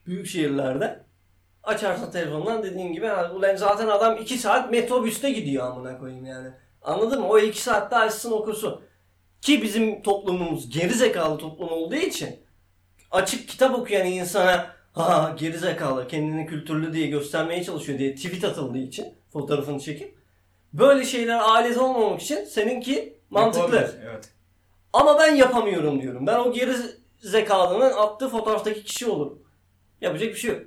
Büyük 0.06 0.28
şehirlerde 0.28 1.04
açarsan 1.64 2.12
telefondan 2.12 2.64
dediğin 2.64 2.94
gibi 2.94 3.12
ulan 3.12 3.56
zaten 3.56 3.88
adam 3.88 4.18
2 4.18 4.38
saat 4.38 4.72
metrobüste 4.72 5.32
gidiyor 5.32 5.68
amına 5.68 5.98
koyayım 5.98 6.26
yani. 6.26 6.50
Anladın 6.82 7.22
mı? 7.22 7.28
O 7.28 7.40
2 7.40 7.62
saatte 7.62 7.96
açsın 7.96 8.32
okusun. 8.32 8.82
Ki 9.42 9.62
bizim 9.62 10.02
toplumumuz 10.02 10.70
gerizekalı 10.70 11.38
toplum 11.38 11.70
olduğu 11.70 11.96
için 11.96 12.40
açık 13.12 13.50
kitap 13.50 13.76
okuyan 13.76 14.08
insana 14.08 14.76
ha 14.94 15.36
gerizekalı 15.40 16.08
kendini 16.08 16.46
kültürlü 16.46 16.94
diye 16.94 17.08
göstermeye 17.08 17.64
çalışıyor 17.64 18.00
diye 18.00 18.16
tweet 18.16 18.44
atıldığı 18.44 18.78
için 18.78 19.06
fotoğrafını 19.34 19.80
çekip 19.80 20.16
böyle 20.74 21.06
şeyler 21.06 21.40
alet 21.40 21.78
olmamak 21.78 22.22
için 22.22 22.46
seninki 22.46 23.18
mantıklı. 23.30 23.96
Evet. 24.04 24.30
Ama 24.94 25.20
ben 25.20 25.36
yapamıyorum 25.36 26.02
diyorum. 26.02 26.28
Ben 26.28 26.40
o 26.40 26.54
geri 26.54 26.74
zekalının 27.18 27.94
attığı 27.94 28.30
fotoğraftaki 28.30 28.84
kişi 28.84 29.08
olurum. 29.08 29.44
Yapacak 30.02 30.30
bir 30.30 30.40
şey 30.40 30.52
yok. 30.52 30.62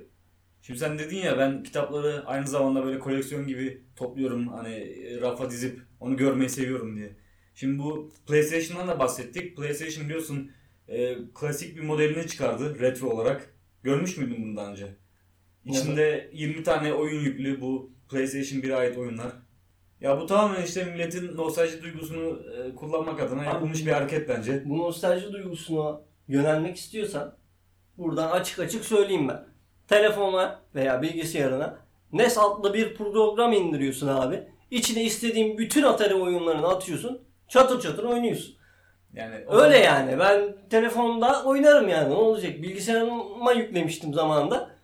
Şimdi 0.61 0.79
sen 0.79 0.99
dedin 0.99 1.17
ya 1.17 1.37
ben 1.37 1.63
kitapları 1.63 2.23
aynı 2.25 2.47
zamanda 2.47 2.85
böyle 2.85 2.99
koleksiyon 2.99 3.47
gibi 3.47 3.83
topluyorum 3.95 4.47
hani 4.47 4.75
e, 4.75 5.21
rafa 5.21 5.49
dizip 5.49 5.81
onu 5.99 6.17
görmeyi 6.17 6.49
seviyorum 6.49 6.95
diye. 6.95 7.15
Şimdi 7.55 7.79
bu 7.79 8.11
PlayStation'dan 8.27 8.87
da 8.87 8.99
bahsettik. 8.99 9.57
PlayStation 9.57 10.05
biliyorsun 10.05 10.51
e, 10.87 11.17
klasik 11.35 11.77
bir 11.77 11.81
modelini 11.81 12.27
çıkardı 12.27 12.79
retro 12.79 13.09
olarak. 13.09 13.54
Görmüş 13.85 14.17
müydün 14.17 14.45
bunu 14.45 14.55
daha 14.55 14.71
önce? 14.71 14.87
İçinde 15.65 16.29
20 16.33 16.63
tane 16.63 16.93
oyun 16.93 17.21
yüklü 17.21 17.61
bu 17.61 17.91
PlayStation 18.09 18.61
1'e 18.61 18.75
ait 18.75 18.97
oyunlar. 18.97 19.31
Ya 20.01 20.21
bu 20.21 20.25
tamamen 20.25 20.63
işte 20.63 20.83
milletin 20.83 21.37
nostalji 21.37 21.83
duygusunu 21.83 22.39
e, 22.53 22.75
kullanmak 22.75 23.19
adına 23.19 23.43
yapılmış 23.43 23.85
bir 23.85 23.91
hareket 23.91 24.29
bence. 24.29 24.63
Bu 24.65 24.77
nostalji 24.77 25.33
duygusuna 25.33 26.01
yönelmek 26.27 26.77
istiyorsan 26.77 27.37
buradan 27.97 28.31
açık 28.31 28.59
açık 28.59 28.85
söyleyeyim 28.85 29.27
ben. 29.27 29.45
Telefona 29.87 30.61
veya 30.75 31.01
bilgisayarına 31.01 31.79
NES 32.13 32.37
adlı 32.37 32.73
bir 32.73 32.95
program 32.95 33.53
indiriyorsun 33.53 34.07
abi. 34.07 34.43
İçine 34.71 35.03
istediğin 35.03 35.57
bütün 35.57 35.83
Atari 35.83 36.15
oyunlarını 36.15 36.67
atıyorsun. 36.67 37.21
Çatır 37.47 37.81
çatır 37.81 38.03
oynuyorsun. 38.03 38.55
Yani 39.15 39.35
Öyle 39.35 39.83
zaman- 39.83 39.99
yani. 39.99 40.19
Ben 40.19 40.55
telefonda 40.69 41.43
oynarım 41.45 41.89
yani. 41.89 42.09
Ne 42.09 42.13
olacak? 42.15 42.61
Bilgisayarıma 42.61 43.51
yüklemiştim 43.51 44.13
zamanında. 44.13 44.75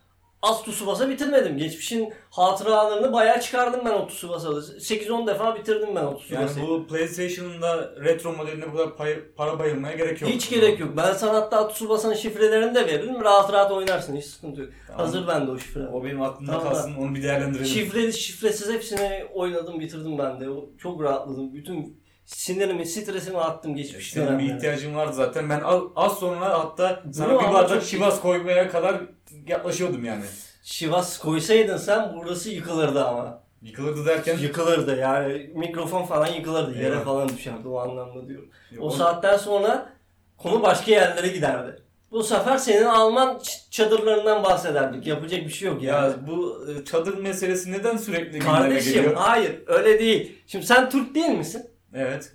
az 0.42 0.62
Tsubasa 0.64 1.08
bitirmedim. 1.08 1.56
Geçmişin 1.58 2.12
hatıralarını 2.30 3.12
bayağı 3.12 3.40
çıkardım 3.40 3.80
ben 3.84 3.92
o 3.92 4.06
Tsubasa'da. 4.06 4.62
8-10 4.80 5.26
defa 5.26 5.56
bitirdim 5.56 5.88
ben 5.96 6.02
o 6.02 6.06
Yani 6.10 6.18
Tsubasa'yı. 6.46 6.66
bu 6.68 6.86
PlayStation'ın 6.86 7.62
da 7.62 7.90
retro 8.04 8.32
modeline 8.32 8.72
bu 8.72 8.76
kadar 8.76 8.96
pay- 8.96 9.22
para 9.36 9.58
bayılmaya 9.58 9.96
gerek 9.96 10.22
yok. 10.22 10.30
Hiç 10.30 10.50
gerek 10.50 10.80
yok. 10.80 10.90
Ben 10.96 11.12
sana 11.12 11.34
hatta 11.34 11.68
Tsubasa'nın 11.68 12.14
şifrelerini 12.14 12.74
de 12.74 12.86
veririm. 12.86 13.20
Rahat 13.24 13.52
rahat 13.52 13.72
oynarsın. 13.72 14.16
Hiç 14.16 14.24
sıkıntı 14.24 14.60
yok. 14.60 14.70
Tamam. 14.86 15.00
Hazır 15.06 15.28
bende 15.28 15.50
o 15.50 15.58
şifre. 15.58 15.88
O 15.88 16.04
benim 16.04 16.22
aklımda 16.22 16.52
Tamam. 16.52 16.68
kalsın 16.68 16.94
onu 16.96 17.14
bir 17.14 17.22
değerlendirelim. 17.22 17.66
Şifreli 17.66 18.12
şifresiz 18.12 18.72
hepsini 18.72 19.24
oynadım 19.34 19.80
bitirdim 19.80 20.18
ben 20.18 20.40
de. 20.40 20.44
Çok 20.78 21.02
rahatladım. 21.02 21.54
Bütün 21.54 22.01
sinirimi, 22.24 22.86
stresimi 22.86 23.38
attım 23.38 23.76
geçmiş 23.76 24.10
Senin 24.12 24.26
bir 24.26 24.30
dönemlere. 24.32 24.56
ihtiyacın 24.56 24.94
vardı 24.94 25.12
zaten. 25.14 25.50
Ben 25.50 25.60
az, 25.96 26.18
sonra 26.18 26.58
hatta 26.58 27.02
sana 27.12 27.34
Bunu 27.34 27.48
bir 27.48 27.52
bardak 27.54 27.82
şivas 27.82 28.20
koymaya 28.20 28.70
kadar 28.70 29.00
yaklaşıyordum 29.46 30.04
yani. 30.04 30.24
Şivas 30.62 31.18
koysaydın 31.18 31.76
sen 31.76 32.12
burası 32.16 32.50
yıkılırdı 32.50 33.04
ama. 33.04 33.42
Yıkılırdı 33.62 34.06
derken 34.06 34.38
Yıkılırdı 34.38 34.96
yani 35.00 35.50
mikrofon 35.54 36.04
falan 36.04 36.26
yıkılırdı. 36.26 36.78
Yere 36.78 36.86
Eyvah. 36.94 37.04
falan 37.04 37.28
düşerdi 37.28 37.68
o 37.68 37.78
anlamda 37.78 38.28
diyorum. 38.28 38.48
O 38.80 38.86
o- 38.86 38.90
saatten 38.90 39.36
sonra 39.36 39.92
konu 40.38 40.62
başka 40.62 40.90
yerlere 40.90 41.28
giderdi. 41.28 41.82
Bu 42.10 42.22
sefer 42.22 42.56
senin 42.58 42.84
Alman 42.84 43.40
çadırlarından 43.70 44.44
bahsederdik. 44.44 45.06
Yapacak 45.06 45.40
bir 45.44 45.48
şey 45.50 45.68
yok 45.68 45.82
yani. 45.82 46.06
ya 46.10 46.14
bu 46.26 46.66
e, 46.70 46.84
çadır 46.84 47.18
meselesi 47.18 47.72
neden 47.72 47.96
sürekli 47.96 48.32
gündeme 48.32 48.44
Kardeşim 48.44 48.94
geliyor? 48.94 49.14
hayır 49.16 49.62
öyle 49.66 49.98
değil. 49.98 50.38
Şimdi 50.46 50.66
sen 50.66 50.90
Türk 50.90 51.14
değil 51.14 51.28
misin? 51.28 51.66
Evet. 51.94 52.32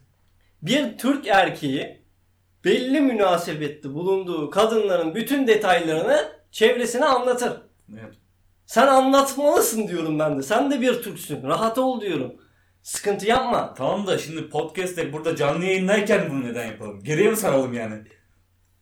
Bir 0.61 0.97
Türk 0.97 1.27
erkeği 1.27 2.01
belli 2.65 3.01
münasebette 3.01 3.93
bulunduğu 3.93 4.49
kadınların 4.49 5.15
bütün 5.15 5.47
detaylarını 5.47 6.31
çevresine 6.51 7.05
anlatır. 7.05 7.61
evet. 7.93 8.13
Sen 8.65 8.87
anlatmalısın 8.87 9.87
diyorum 9.87 10.19
ben 10.19 10.37
de. 10.37 10.43
Sen 10.43 10.71
de 10.71 10.81
bir 10.81 11.01
Türksün. 11.01 11.43
Rahat 11.43 11.77
ol 11.77 12.01
diyorum. 12.01 12.33
Sıkıntı 12.81 13.25
yapma. 13.25 13.73
Tamam 13.73 14.07
da 14.07 14.17
şimdi 14.17 14.49
podcast'te 14.49 15.13
burada 15.13 15.35
canlı 15.35 15.65
yayındayken 15.65 16.29
bunu 16.29 16.43
neden 16.43 16.65
yapalım? 16.65 17.03
Geriye 17.03 17.29
mi 17.29 17.37
saralım 17.37 17.73
yani? 17.73 18.03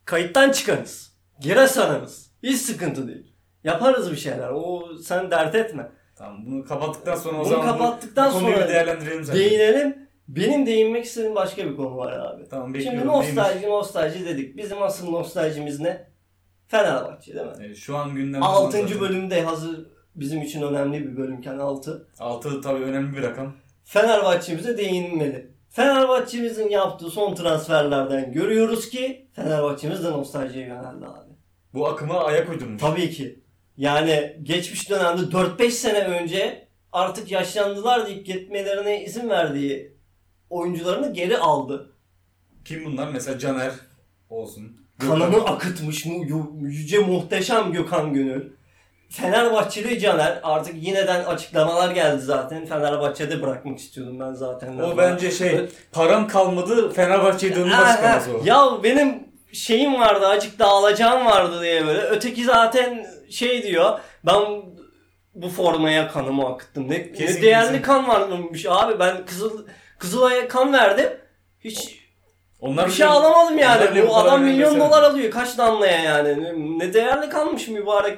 Kayıttan 0.06 0.52
çıkarız. 0.52 1.18
Geri 1.40 1.68
sararız. 1.68 2.32
Hiç 2.44 2.58
sıkıntı 2.58 3.08
değil. 3.08 3.36
Yaparız 3.64 4.12
bir 4.12 4.18
şeyler. 4.18 4.50
O 4.50 4.84
sen 5.04 5.32
dert 5.32 5.56
etme. 5.56 5.92
Tamam 6.16 6.46
bunu 6.46 6.66
kapattıktan 6.66 7.16
sonra 7.16 7.38
o 7.38 7.40
Bunu 7.40 7.50
zaman 7.50 7.66
kapattıktan 7.66 8.30
bu 8.34 8.34
konuyu 8.34 8.56
sonra 8.56 8.68
değerlendirelim 8.68 9.24
zaten. 9.24 9.42
Değinelim. 9.42 10.05
Benim 10.28 10.66
değinmek 10.66 11.06
istediğim 11.06 11.36
başka 11.36 11.66
bir 11.66 11.76
konu 11.76 11.98
var 11.98 12.20
abi. 12.20 12.50
Tamam 12.50 12.76
Şimdi 12.76 13.08
nostalji 13.08 13.70
nostalji 13.70 14.26
dedik. 14.26 14.58
Bizim 14.58 14.84
asıl 14.84 15.10
nostaljimiz 15.12 15.80
ne? 15.80 16.08
Fenerbahçe 16.68 17.36
değil 17.36 17.46
mi? 17.46 17.54
Neymiş? 17.60 17.78
E, 17.78 17.82
şu 17.82 17.98
an 17.98 18.16
gündemde 18.16 18.46
6. 18.46 19.00
bölümde 19.00 19.42
hazır 19.42 19.86
bizim 20.16 20.42
için 20.42 20.62
önemli 20.62 21.08
bir 21.08 21.18
bölümken 21.18 21.58
6. 21.58 22.08
6 22.20 22.62
tabii 22.62 22.84
önemli 22.84 23.18
bir 23.18 23.24
rakam. 23.24 23.54
Fenerbahçe'mize 23.84 24.78
değinilmeli. 24.78 25.52
Fenerbahçe'mizin 25.70 26.70
yaptığı 26.70 27.10
son 27.10 27.36
transferlerden 27.36 28.32
görüyoruz 28.32 28.90
ki 28.90 29.28
Fenerbahçe'miz 29.34 30.04
de 30.04 30.12
nostaljiye 30.12 30.66
yöneldi 30.66 31.06
abi. 31.06 31.34
Bu 31.74 31.88
akıma 31.88 32.24
ayak 32.24 32.50
uydurmuş. 32.50 32.82
Tabii 32.82 33.10
ki. 33.10 33.40
Yani 33.78 34.40
geçmiş 34.44 34.90
dönemde 34.90 35.22
4-5 35.22 35.70
sene 35.70 36.00
önce 36.00 36.68
artık 36.92 37.32
yaşlandılar 37.32 38.08
deyip 38.08 38.26
gitmelerine 38.26 39.04
izin 39.04 39.30
verdiği 39.30 39.95
oyuncularını 40.56 41.14
geri 41.14 41.38
aldı. 41.38 41.92
Kim 42.66 42.86
bunlar? 42.86 43.08
Mesela 43.14 43.40
Caner 43.40 43.72
olsun. 44.30 44.78
Kanını 45.00 45.46
akıtmış 45.46 46.06
mu 46.06 46.26
yüce 46.62 47.00
muhteşem 47.00 47.72
Gökhan 47.72 48.14
Gönül. 48.14 48.42
Fenerbahçeli 49.10 50.00
Caner 50.00 50.40
artık 50.44 50.84
yineden 50.84 51.24
açıklamalar 51.26 51.92
geldi 51.92 52.22
zaten. 52.22 52.66
Fenerbahçe'de 52.66 53.42
bırakmak 53.42 53.80
istiyordum 53.80 54.20
ben 54.20 54.34
zaten. 54.34 54.78
O 54.80 54.98
bence 54.98 55.32
şey 55.32 55.60
param 55.92 56.28
kalmadı 56.28 56.94
Fenerbahçe'ye 56.94 57.54
ha. 57.54 57.84
açıklaması 57.84 58.38
o. 58.38 58.42
Ya 58.46 58.84
benim 58.84 59.24
şeyim 59.54 59.94
vardı 60.00 60.28
acık 60.28 60.60
da 60.60 60.66
alacağım 60.68 61.26
vardı 61.26 61.62
diye 61.62 61.88
böyle. 61.88 62.02
Öteki 62.02 62.44
zaten 62.44 63.06
şey 63.30 63.64
diyor. 63.64 64.00
Ben 64.26 64.42
bu 65.36 65.50
formaya 65.50 66.08
kanımı 66.08 66.48
akıttım. 66.48 66.90
Ne, 66.90 67.12
Kesin, 67.12 67.38
ne 67.38 67.42
değerli 67.42 67.68
kesin. 67.68 67.82
kan 67.82 68.08
varmış 68.08 68.66
abi. 68.70 69.00
Ben 69.00 69.26
Kızıl 69.26 69.66
Kızılay'a 70.00 70.48
kan 70.48 70.74
verdim. 70.74 71.10
Hiç 71.60 72.06
Onlar 72.60 72.88
bir 72.88 72.92
şey 72.92 73.06
alamadım 73.06 73.58
yani. 73.58 74.08
Bu 74.08 74.16
adam 74.18 74.44
milyon 74.44 74.74
mesela. 74.74 74.90
dolar 74.90 75.04
alıyor. 75.04 75.32
Kaç 75.32 75.58
damlaya 75.58 76.04
yani. 76.04 76.54
Ne, 76.80 76.94
değerli 76.94 77.30
kanmış 77.30 77.68
mübarek. 77.68 78.18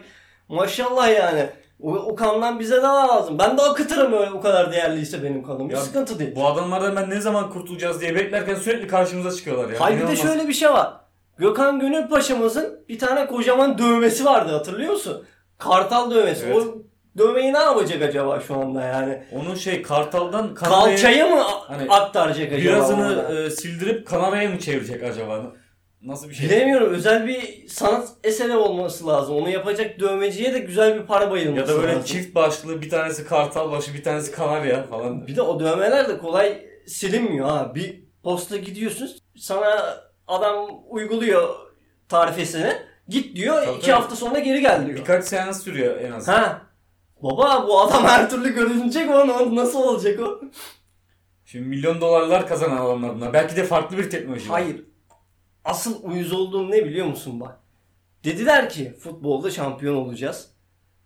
Maşallah 0.50 1.16
yani. 1.16 1.50
O, 1.82 1.96
o 1.96 2.16
kandan 2.16 2.60
bize 2.60 2.78
de 2.78 2.82
lazım. 2.82 3.40
Ben 3.40 3.58
de 3.58 3.62
akıtırım 3.62 4.13
öyle 4.13 4.32
o 4.32 4.42
kadar 4.42 4.72
değerliyse 4.72 5.24
benim 5.24 5.44
kanım. 5.44 5.70
Ya 5.70 5.78
sıkıntı 5.78 6.20
değil. 6.20 6.36
Bu 6.36 6.48
adamlardan 6.48 6.96
ben 6.96 7.10
ne 7.10 7.22
zaman 7.22 7.50
kurtulacağız 7.50 8.02
diye 8.02 8.16
beklerken 8.16 8.56
sürekli 8.56 8.88
karşımıza 8.88 9.38
çıkıyorlar 9.38 9.70
ya. 9.70 9.80
Hayır 9.80 10.02
bir 10.02 10.08
de 10.08 10.16
şöyle 10.16 10.48
bir 10.48 10.54
şey 10.54 10.70
var. 10.70 10.94
Gökhan 11.38 11.80
Gönül 11.80 12.08
Paşa'mızın 12.08 12.86
bir 12.90 13.00
tane 13.00 13.28
kocaman 13.28 13.78
dövmesi 13.78 14.26
vardı 14.26 14.52
hatırlıyor 14.52 14.94
musun? 14.94 15.26
Kartal 15.58 16.12
dövmesi. 16.12 16.46
Evet. 16.46 16.58
O 16.58 16.78
dövmeyi 17.17 17.53
ne 17.53 17.58
yapacak 17.60 18.01
acaba 18.01 18.39
şu 18.39 18.56
anda 18.56 18.82
yani? 18.84 19.23
Onu 19.32 19.58
şey 19.58 19.82
Kartal'dan 19.82 20.53
Kanarya 20.53 20.95
Kalçayı 20.95 21.25
mı 21.25 21.41
Hani 21.67 21.89
aktaracak 21.89 22.47
acaba? 22.53 22.62
birazını 22.62 23.34
e, 23.45 23.49
sildirip 23.49 24.08
Kanarya'ya 24.08 24.49
mı 24.49 24.60
çevirecek 24.60 25.03
acaba? 25.03 25.41
Nasıl 26.01 26.30
bir 26.30 26.34
şey? 26.34 26.49
Bilemiyorum. 26.49 26.93
Özel 26.93 27.27
bir 27.27 27.67
sanat 27.67 28.08
eseri 28.23 28.56
olması 28.56 29.08
lazım. 29.08 29.36
Onu 29.36 29.49
yapacak 29.49 29.99
dövmeciye 29.99 30.53
de 30.53 30.60
güzel 30.60 30.95
bir 31.01 31.06
para 31.06 31.32
bayılması 31.32 31.71
Ya 31.71 31.77
da 31.77 31.82
böyle 31.82 31.93
lazım. 31.93 32.03
çift 32.06 32.36
başlı 32.36 32.82
bir 32.82 32.89
tanesi 32.89 33.25
Kartal 33.27 33.71
başı 33.71 33.93
bir 33.93 34.03
tanesi 34.03 34.32
Kanarya 34.32 34.84
falan. 34.84 35.27
Bir 35.27 35.36
de 35.36 35.41
o 35.41 35.60
dövmeler 35.60 36.10
de 36.10 36.17
kolay 36.17 36.65
silinmiyor 36.88 37.47
ha. 37.49 37.71
Bir 37.75 38.03
posta 38.23 38.58
gidiyorsun 38.58 39.10
sana 39.38 39.97
adam 40.27 40.67
uyguluyor 40.89 41.56
tarifesini. 42.10 42.73
Git 43.10 43.36
diyor 43.36 43.56
Tabii, 43.65 43.71
iki 43.77 43.82
tabii. 43.86 43.91
hafta 43.91 44.15
sonra 44.15 44.39
geri 44.39 44.62
gel 44.62 44.86
diyor. 44.86 44.97
Birkaç 44.99 45.25
seans 45.25 45.63
sürüyor 45.63 45.97
en 46.01 46.12
az. 46.12 46.27
Ha. 46.27 46.62
Baba 47.23 47.67
bu 47.67 47.82
adam 47.82 48.03
her 48.03 48.30
türlü 48.30 48.56
görünecek 48.56 49.10
o 49.10 49.13
o 49.13 49.56
nasıl 49.56 49.80
olacak 49.80 50.19
o? 50.19 50.41
Şimdi 51.45 51.65
milyon 51.67 52.01
dolarlar 52.01 52.47
kazanan 52.47 52.86
adamlar 52.86 53.15
bunlar. 53.15 53.34
Belki 53.34 53.56
de 53.56 53.63
farklı 53.63 53.97
bir 53.97 54.10
teknoloji. 54.10 54.47
Hayır. 54.47 54.86
Asıl 55.65 56.03
uyuz 56.03 56.32
olduğum 56.32 56.71
ne 56.71 56.86
biliyor 56.86 57.06
musun 57.06 57.39
bak? 57.39 57.60
Dediler 58.23 58.69
ki 58.69 58.93
futbolda 58.99 59.51
şampiyon 59.51 59.95
olacağız. 59.95 60.51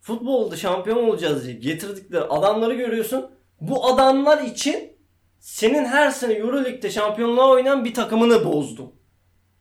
Futbolda 0.01 0.55
şampiyon 0.55 0.97
olacağız 0.97 1.43
diye 1.43 1.53
getirdikleri 1.53 2.23
adamları 2.23 2.73
görüyorsun. 2.73 3.31
Bu 3.61 3.85
adamlar 3.85 4.43
için 4.43 4.97
senin 5.39 5.85
her 5.85 6.09
sene 6.09 6.33
Euroleague'de 6.33 6.89
şampiyonluğa 6.89 7.49
oynayan 7.49 7.85
bir 7.85 7.93
takımını 7.93 8.45
bozdum. 8.45 8.91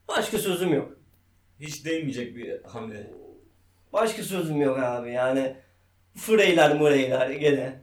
Başka 0.08 0.38
sözüm 0.38 0.74
yok. 0.74 0.92
Hiç 1.60 1.84
değmeyecek 1.84 2.36
bir 2.36 2.62
hamle. 2.62 3.10
Başka 3.92 4.22
sözüm 4.22 4.60
yok 4.60 4.78
abi 4.78 5.12
yani. 5.12 5.56
Freyler 6.20 6.74
mureyler 6.74 7.30
gene. 7.30 7.80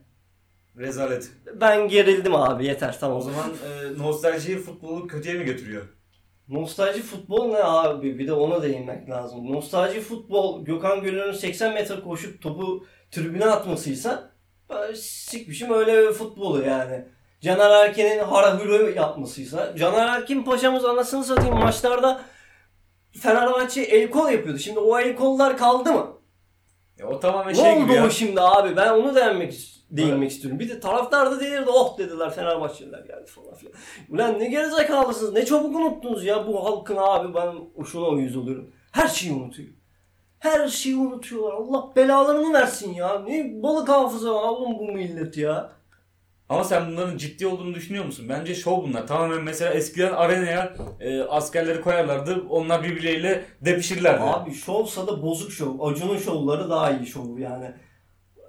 Rezalet. 0.76 1.30
Ben 1.60 1.88
gerildim 1.88 2.34
abi 2.34 2.66
yeter 2.66 2.96
tamam. 3.00 3.16
O 3.16 3.20
zaman 3.20 3.50
e, 3.50 3.98
nostalji 3.98 4.58
futbolu 4.58 5.06
kötüye 5.06 5.34
mi 5.34 5.44
götürüyor? 5.44 5.82
Nostalji 6.48 7.02
futbol 7.02 7.50
ne 7.50 7.58
abi? 7.62 8.18
Bir 8.18 8.26
de 8.26 8.32
ona 8.32 8.62
değinmek 8.62 9.10
lazım. 9.10 9.52
Nostalji 9.52 10.00
futbol 10.00 10.64
Gökhan 10.64 11.02
Gönül'ün 11.02 11.32
80 11.32 11.74
metre 11.74 12.00
koşup 12.00 12.42
topu 12.42 12.86
tribüne 13.10 13.46
atmasıysa 13.46 14.30
sikmişim 14.94 15.72
öyle 15.72 16.12
futbolu 16.12 16.62
yani. 16.62 17.04
Caner 17.40 17.70
Erken'in 17.70 18.24
harahürü 18.24 18.94
yapmasıysa. 18.96 19.76
Caner 19.76 20.06
Erkin 20.06 20.42
paşamız 20.42 20.84
anasını 20.84 21.24
satayım 21.24 21.58
maçlarda 21.58 22.22
Fenerbahçe 23.20 23.80
el 23.82 24.10
kol 24.10 24.30
yapıyordu. 24.30 24.58
Şimdi 24.58 24.78
o 24.78 24.98
el 24.98 25.16
kollar 25.16 25.56
kaldı 25.58 25.92
mı? 25.92 26.17
Ya 26.98 27.06
o 27.08 27.20
tamamen 27.20 27.48
Ne 27.52 27.54
şey 27.54 27.72
oldu 27.72 27.84
gibi 27.84 27.92
ya. 27.92 28.06
o 28.06 28.10
şimdi 28.10 28.40
abi? 28.40 28.76
Ben 28.76 28.92
onu 28.92 29.14
değinmek, 29.14 29.54
değinmek 29.90 30.30
istiyorum. 30.30 30.58
Bir 30.60 30.68
de 30.68 30.80
taraftar 30.80 31.30
da 31.30 31.40
delirdi. 31.40 31.70
Oh 31.70 31.98
dediler 31.98 32.30
Fenerbahçeliler 32.30 32.98
geldi 32.98 33.26
falan 33.26 33.54
filan. 33.54 33.72
Ulan 34.10 34.38
ne 34.38 34.48
gerizekalısınız. 34.48 35.32
Ne 35.32 35.44
çabuk 35.44 35.76
unuttunuz 35.76 36.24
ya 36.24 36.46
bu 36.46 36.64
halkın 36.64 36.96
abi. 36.96 37.34
Ben 37.34 37.54
şuna 37.84 38.06
uyuz 38.08 38.36
oluyorum. 38.36 38.72
Her 38.92 39.08
şeyi 39.08 39.32
unutuyor. 39.32 39.68
Her 40.38 40.68
şeyi 40.68 40.96
unutuyorlar. 40.96 41.52
Allah 41.52 41.96
belalarını 41.96 42.52
versin 42.52 42.94
ya. 42.94 43.18
Ne 43.20 43.62
balık 43.62 43.88
hafıza 43.88 44.32
oğlum 44.32 44.78
bu 44.78 44.84
millet 44.92 45.36
ya. 45.36 45.72
Ama 46.48 46.64
sen 46.64 46.86
bunların 46.90 47.16
ciddi 47.16 47.46
olduğunu 47.46 47.74
düşünüyor 47.74 48.04
musun? 48.04 48.26
Bence 48.28 48.54
şov 48.54 48.82
bunlar. 48.82 49.06
Tamamen 49.06 49.42
mesela 49.44 49.72
eskiden 49.74 50.12
arenaya 50.12 50.76
e, 51.00 51.20
askerleri 51.22 51.80
koyarlardı. 51.80 52.44
Onlar 52.50 52.84
birbirleriyle 52.84 53.44
depişirlerdi. 53.60 54.22
Abi 54.22 54.54
şovsa 54.54 55.06
da 55.06 55.22
bozuk 55.22 55.52
şov. 55.52 55.80
Acun'un 55.80 56.18
şovları 56.18 56.70
daha 56.70 56.90
iyi 56.92 57.06
şov 57.06 57.38
yani. 57.38 57.72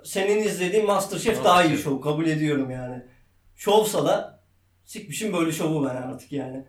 Senin 0.03 0.43
izlediğin 0.43 0.85
Masterchef 0.85 1.43
daha 1.43 1.63
iyi 1.63 1.77
şov. 1.77 2.01
Kabul 2.01 2.25
ediyorum 2.25 2.71
yani. 2.71 3.03
Şovsa 3.55 4.05
da 4.05 4.43
sikmişim 4.85 5.33
böyle 5.33 5.51
şovu 5.51 5.85
ben 5.85 5.95
artık 5.95 6.31
yani. 6.31 6.65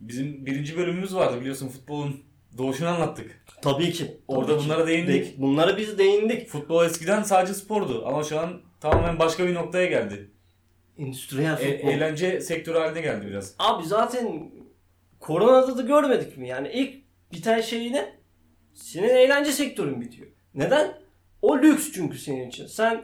Bizim 0.00 0.46
birinci 0.46 0.76
bölümümüz 0.76 1.14
vardı 1.14 1.40
biliyorsun 1.40 1.68
futbolun 1.68 2.20
doğuşunu 2.58 2.88
anlattık. 2.88 3.44
Tabii 3.62 3.92
ki. 3.92 4.20
Orada 4.28 4.46
Tabii 4.52 4.58
ki. 4.62 4.64
bunlara 4.64 4.86
değindik. 4.86 5.38
De- 5.38 5.42
Bunlara 5.42 5.76
biz 5.76 5.98
değindik. 5.98 6.48
Futbol 6.48 6.84
eskiden 6.84 7.22
sadece 7.22 7.54
spordu 7.54 8.02
ama 8.06 8.24
şu 8.24 8.40
an 8.40 8.60
tamamen 8.80 9.18
başka 9.18 9.46
bir 9.46 9.54
noktaya 9.54 9.86
geldi. 9.86 10.30
Endüstriyel 10.98 11.52
E- 11.60 11.76
futbol. 11.76 11.88
eğlence 11.92 12.40
sektörü 12.40 12.78
haline 12.78 13.00
geldi 13.00 13.26
biraz. 13.26 13.54
Abi 13.58 13.86
zaten 13.86 14.50
koronada 15.20 15.78
da 15.78 15.82
görmedik 15.82 16.36
mi? 16.38 16.48
Yani 16.48 16.70
ilk 16.72 17.04
biten 17.32 17.60
şey 17.60 17.92
ne? 17.92 18.16
Senin 18.74 19.08
eğlence 19.08 19.52
sektörün 19.52 20.00
bitiyor. 20.00 20.28
Neden? 20.54 20.98
O 21.42 21.58
lüks 21.58 21.92
çünkü 21.92 22.18
senin 22.18 22.48
için. 22.48 22.66
Sen 22.66 23.02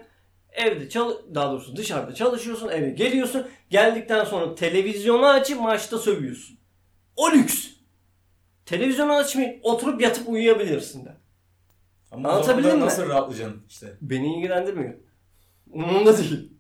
evde 0.53 0.89
çal 0.89 1.13
daha 1.35 1.51
doğrusu 1.53 1.77
dışarıda 1.77 2.15
çalışıyorsun, 2.15 2.69
eve 2.69 2.91
geliyorsun. 2.91 3.47
Geldikten 3.71 4.25
sonra 4.25 4.55
televizyonu 4.55 5.27
açıp 5.27 5.61
maçta 5.61 5.99
sövüyorsun. 5.99 6.59
O 7.17 7.31
lüks. 7.33 7.67
Televizyonu 8.67 9.13
açmayıp 9.13 9.61
oturup 9.65 10.01
yatıp 10.01 10.29
uyuyabilirsin 10.29 11.05
de. 11.05 11.17
Ama 12.11 12.29
Anlatabildim 12.29 12.75
mi? 12.75 12.81
nasıl 12.81 13.09
rahatlayacaksın 13.09 13.63
işte. 13.69 13.87
Beni 14.01 14.37
ilgilendirmiyor. 14.39 14.95
Umurumda 15.71 16.19
değil. 16.19 16.53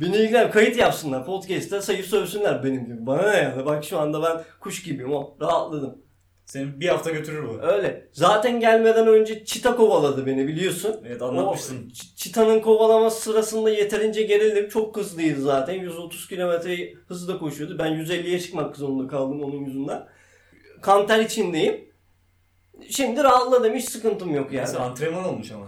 Beni 0.00 0.16
ilgilen 0.16 0.50
kayıt 0.50 0.76
yapsınlar. 0.76 1.26
Podcast'te 1.26 1.80
sayıp 1.82 2.06
sövsünler 2.06 2.64
benim 2.64 2.84
gibi. 2.84 3.06
Bana 3.06 3.30
ne 3.30 3.36
yani? 3.36 3.66
Bak 3.66 3.84
şu 3.84 3.98
anda 3.98 4.22
ben 4.22 4.44
kuş 4.60 4.82
gibiyim 4.82 5.12
o. 5.12 5.36
Rahatladım. 5.40 5.98
Seni 6.46 6.80
bir 6.80 6.88
hafta 6.88 7.10
götürür 7.10 7.48
bu. 7.48 7.62
Öyle. 7.62 8.08
Zaten 8.12 8.60
gelmeden 8.60 9.06
önce 9.06 9.44
çita 9.44 9.76
kovaladı 9.76 10.26
beni 10.26 10.48
biliyorsun. 10.48 10.96
Evet 11.06 11.22
O 11.22 11.28
anlatmışsın. 11.28 11.88
ç- 11.88 12.14
çitanın 12.16 12.60
kovalaması 12.60 13.20
sırasında 13.20 13.70
yeterince 13.70 14.22
gerildim. 14.22 14.68
Çok 14.68 14.96
hızlıydı 14.96 15.40
zaten. 15.40 15.74
130 15.74 16.28
kilometre 16.28 16.92
hızla 17.08 17.38
koşuyordu. 17.38 17.78
Ben 17.78 17.92
150'ye 17.92 18.40
çıkmak 18.40 18.76
zorunda 18.76 19.08
kaldım 19.08 19.42
onun 19.42 19.64
yüzünden. 19.64 20.06
Kanter 20.82 21.18
içindeyim. 21.20 21.90
Şimdi 22.90 23.22
rahatladım. 23.24 23.74
Hiç 23.74 23.88
sıkıntım 23.90 24.34
yok 24.34 24.52
yani. 24.52 24.64
Neyse 24.66 24.78
antrenman 24.78 25.24
olmuş 25.24 25.52
ama. 25.52 25.66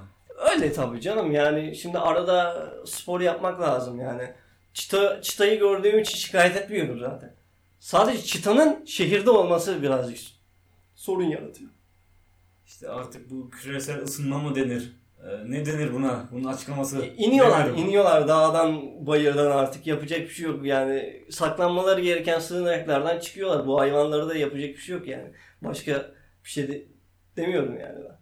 Öyle 0.51 0.73
tabii 0.73 1.01
canım 1.01 1.33
yani 1.33 1.77
şimdi 1.77 1.99
arada 1.99 2.69
spor 2.87 3.21
yapmak 3.21 3.61
lazım 3.61 4.01
yani. 4.01 4.33
Çita, 4.75 5.23
çitayı 5.23 5.59
gördüğüm 5.59 5.99
için 5.99 6.19
şikayet 6.19 6.57
etmiyorum 6.57 6.99
zaten. 7.01 7.35
Sadece 7.81 8.23
çitanın 8.23 8.85
şehirde 8.85 9.31
olması 9.31 9.83
birazcık 9.83 10.19
sorun 10.95 11.25
yaratıyor. 11.25 11.71
İşte 12.67 12.89
artık 12.89 13.31
bu 13.31 13.51
küresel 13.51 14.03
ısınma 14.03 14.39
mı 14.39 14.55
denir? 14.55 14.93
Ee, 15.25 15.51
ne 15.51 15.67
denir 15.67 15.95
buna? 15.95 16.29
Bunun 16.33 16.45
açıklaması. 16.45 17.05
İniyorlar, 17.17 17.59
bilmiyorum. 17.59 17.89
iniyorlar 17.89 18.29
dağdan, 18.29 18.83
bayırdan 19.07 19.51
artık 19.51 19.87
yapacak 19.87 20.21
bir 20.21 20.29
şey 20.29 20.47
yok. 20.47 20.67
Yani 20.67 21.25
saklanmaları 21.31 22.01
gereken 22.01 22.39
sığınaklardan 22.39 23.19
çıkıyorlar. 23.19 23.67
Bu 23.67 23.81
hayvanlara 23.81 24.29
da 24.29 24.37
yapacak 24.37 24.69
bir 24.69 24.77
şey 24.77 24.97
yok 24.97 25.09
yani. 25.09 25.33
Başka 25.63 26.11
bir 26.45 26.51
şey 26.51 26.69
de 26.69 26.83
demiyorum 27.37 27.79
yani 27.81 27.99
ben. 28.05 28.22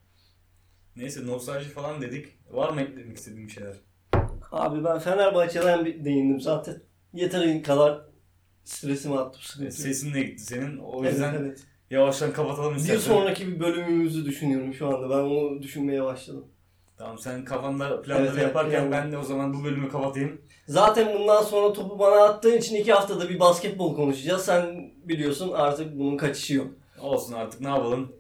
Neyse 1.01 1.27
nostalji 1.27 1.69
falan 1.69 2.01
dedik. 2.03 2.27
Var 2.51 2.71
mı 2.73 2.81
eklemek 2.81 3.17
istediğin 3.17 3.47
bir 3.47 3.53
şeyler? 3.53 3.75
Abi 4.53 4.85
ben 4.85 4.99
Fenerbahçe'den 4.99 5.85
bir 5.85 6.05
değindim 6.05 6.41
zaten. 6.41 6.83
Yeteri 7.13 7.63
kadar 7.63 8.01
stresimi 8.65 9.19
attım. 9.19 9.65
Yok. 9.65 9.73
Sesin 9.73 10.15
de 10.15 10.23
gitti 10.23 10.43
senin. 10.45 10.79
O 10.79 11.01
Evet, 11.05 11.13
yüzden 11.13 11.35
evet. 11.35 11.61
yavaştan 11.91 12.33
kapatalım 12.33 12.75
Bir 12.75 12.81
istersen. 12.81 13.01
sonraki 13.13 13.49
bir 13.49 13.61
bölümümüzü 13.61 14.25
düşünüyorum 14.25 14.75
şu 14.75 14.87
anda. 14.89 15.11
Ben 15.11 15.15
onu 15.23 15.63
düşünmeye 15.63 16.05
başladım. 16.05 16.45
Tamam 16.99 17.19
sen 17.19 17.45
kafanda 17.45 18.03
planları 18.03 18.23
Evet, 18.25 18.33
evet, 18.35 18.43
yaparken 18.43 18.83
yani. 18.83 18.93
ben 18.93 19.13
de 19.13 19.19
o 19.19 19.23
zaman 19.23 19.55
bu 19.55 19.65
bölümü 19.65 19.89
kapatayım. 19.89 20.41
Zaten 20.69 21.19
bundan 21.19 21.43
sonra 21.43 21.73
topu 21.73 21.99
bana 21.99 22.25
attığın 22.25 22.57
için 22.57 22.77
iki 22.77 22.93
haftada 22.93 23.29
bir 23.29 23.41
basketbol 23.41 23.97
konuşacağız. 23.97 24.45
Sen 24.45 24.91
biliyorsun 25.05 25.53
artık 25.53 25.99
bunun 25.99 26.17
kaçışı 26.17 26.55
yok. 26.55 26.67
Olsun 27.01 27.33
artık 27.35 27.61
ne 27.61 27.69
yapalım. 27.69 28.13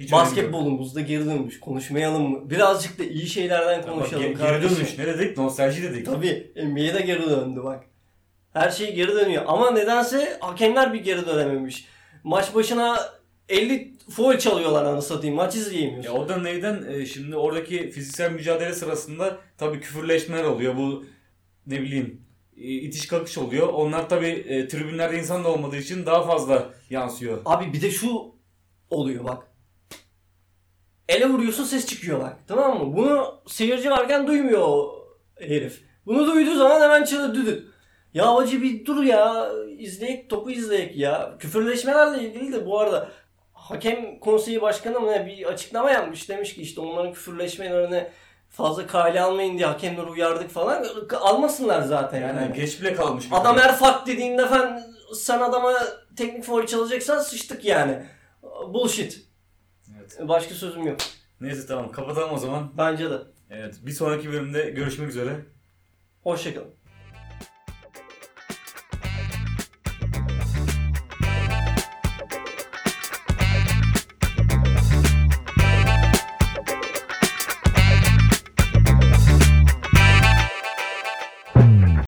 Hiç. 0.00 0.12
Basketbolumuzda 0.12 1.00
geri 1.00 1.26
dönmüş. 1.26 1.60
Konuşmayalım 1.60 2.30
mı? 2.30 2.50
Birazcık 2.50 2.98
da 2.98 3.04
iyi 3.04 3.26
şeylerden 3.26 3.82
konuşalım 3.82 4.22
ge- 4.24 4.26
geri 4.28 4.38
kardeşim. 4.38 4.76
dönüş 4.76 4.98
ne 4.98 5.06
dedik? 5.06 5.38
Nostalji 5.38 5.82
dedik. 5.82 6.06
Tabii 6.06 6.52
NBA'de 6.56 7.00
geri 7.00 7.30
döndü 7.30 7.60
bak. 7.64 7.84
Her 8.52 8.70
şey 8.70 8.94
geri 8.94 9.12
dönüyor. 9.12 9.44
Ama 9.46 9.70
nedense 9.70 10.36
hakemler 10.40 10.92
bir 10.92 11.00
geri 11.04 11.26
dönememiş. 11.26 11.86
Maç 12.24 12.54
başına 12.54 12.98
50 13.48 13.92
foul 14.10 14.38
çalıyorlar 14.38 14.84
anı 14.84 15.02
satayım. 15.02 15.36
Maç 15.36 15.54
izleyemiyorsun. 15.54 16.10
Ya 16.14 16.20
o 16.20 16.28
da 16.28 16.36
neyden? 16.36 16.84
E, 16.88 17.06
şimdi 17.06 17.36
oradaki 17.36 17.90
fiziksel 17.90 18.32
mücadele 18.32 18.74
sırasında 18.74 19.38
tabii 19.58 19.80
küfürleşmeler 19.80 20.44
oluyor. 20.44 20.76
Bu 20.76 21.04
ne 21.66 21.80
bileyim 21.82 22.20
e, 22.56 22.62
itiş 22.62 23.06
kakış 23.06 23.38
oluyor. 23.38 23.68
Onlar 23.68 24.08
tabii 24.08 24.26
e, 24.26 24.68
tribünlerde 24.68 25.18
insan 25.18 25.44
da 25.44 25.48
olmadığı 25.48 25.76
için 25.76 26.06
daha 26.06 26.22
fazla 26.26 26.70
yansıyor. 26.90 27.38
Abi 27.44 27.72
bir 27.72 27.82
de 27.82 27.90
şu 27.90 28.34
oluyor 28.90 29.24
bak. 29.24 29.42
Ele 31.08 31.28
vuruyorsun 31.28 31.64
ses 31.64 31.86
çıkıyor 31.86 32.20
bak. 32.20 32.36
Tamam 32.48 32.78
mı? 32.78 32.96
Bunu 32.96 33.40
seyirci 33.46 33.90
varken 33.90 34.26
duymuyor 34.26 34.60
o 34.62 35.04
herif. 35.40 35.82
Bunu 36.06 36.26
duyduğu 36.26 36.54
zaman 36.56 36.80
hemen 36.80 37.04
düdük. 37.34 37.68
Ya 38.14 38.34
hacı 38.34 38.62
bir 38.62 38.86
dur 38.86 39.02
ya. 39.02 39.48
izleyek 39.78 40.30
topu 40.30 40.50
izleyek 40.50 40.96
ya. 40.96 41.34
Küfürleşmelerle 41.38 42.22
ilgili 42.22 42.52
de 42.52 42.66
bu 42.66 42.80
arada 42.80 43.08
hakem 43.52 44.18
konseyi 44.18 44.62
başkanı 44.62 45.00
mı 45.00 45.12
ne 45.12 45.26
bir 45.26 45.44
açıklama 45.44 45.90
yapmış. 45.90 46.28
Demiş 46.28 46.54
ki 46.54 46.62
işte 46.62 46.80
onların 46.80 47.12
küfürleşmelerine 47.12 48.10
fazla 48.48 48.86
kale 48.86 49.20
almayın 49.20 49.58
diye 49.58 49.66
hakemleri 49.66 50.06
uyardık 50.06 50.50
falan. 50.50 50.86
Almasınlar 51.20 51.82
zaten 51.82 52.20
yani. 52.20 52.42
Yani 52.42 52.56
geç 52.56 52.80
bile 52.80 52.94
kalmış. 52.94 53.24
Adam. 53.30 53.58
Erfak 53.58 54.06
dediğinde 54.06 54.48
fen 54.48 54.82
sen 55.14 55.40
adama 55.40 55.72
teknik 56.16 56.44
foul 56.44 56.66
çalacaksan 56.66 57.18
sıçtık 57.18 57.64
yani. 57.64 58.02
Bullshit. 58.68 59.27
Evet. 60.18 60.28
Başka 60.28 60.54
sözüm 60.54 60.86
yok. 60.86 60.96
Neyse 61.40 61.66
tamam 61.66 61.92
kapatalım 61.92 62.34
o 62.34 62.38
zaman. 62.38 62.72
Bence 62.78 63.10
de. 63.10 63.18
Evet 63.50 63.78
bir 63.82 63.92
sonraki 63.92 64.32
bölümde 64.32 64.70
görüşmek 64.70 65.08
üzere. 65.08 65.36
Hoşçakalın. 66.22 66.77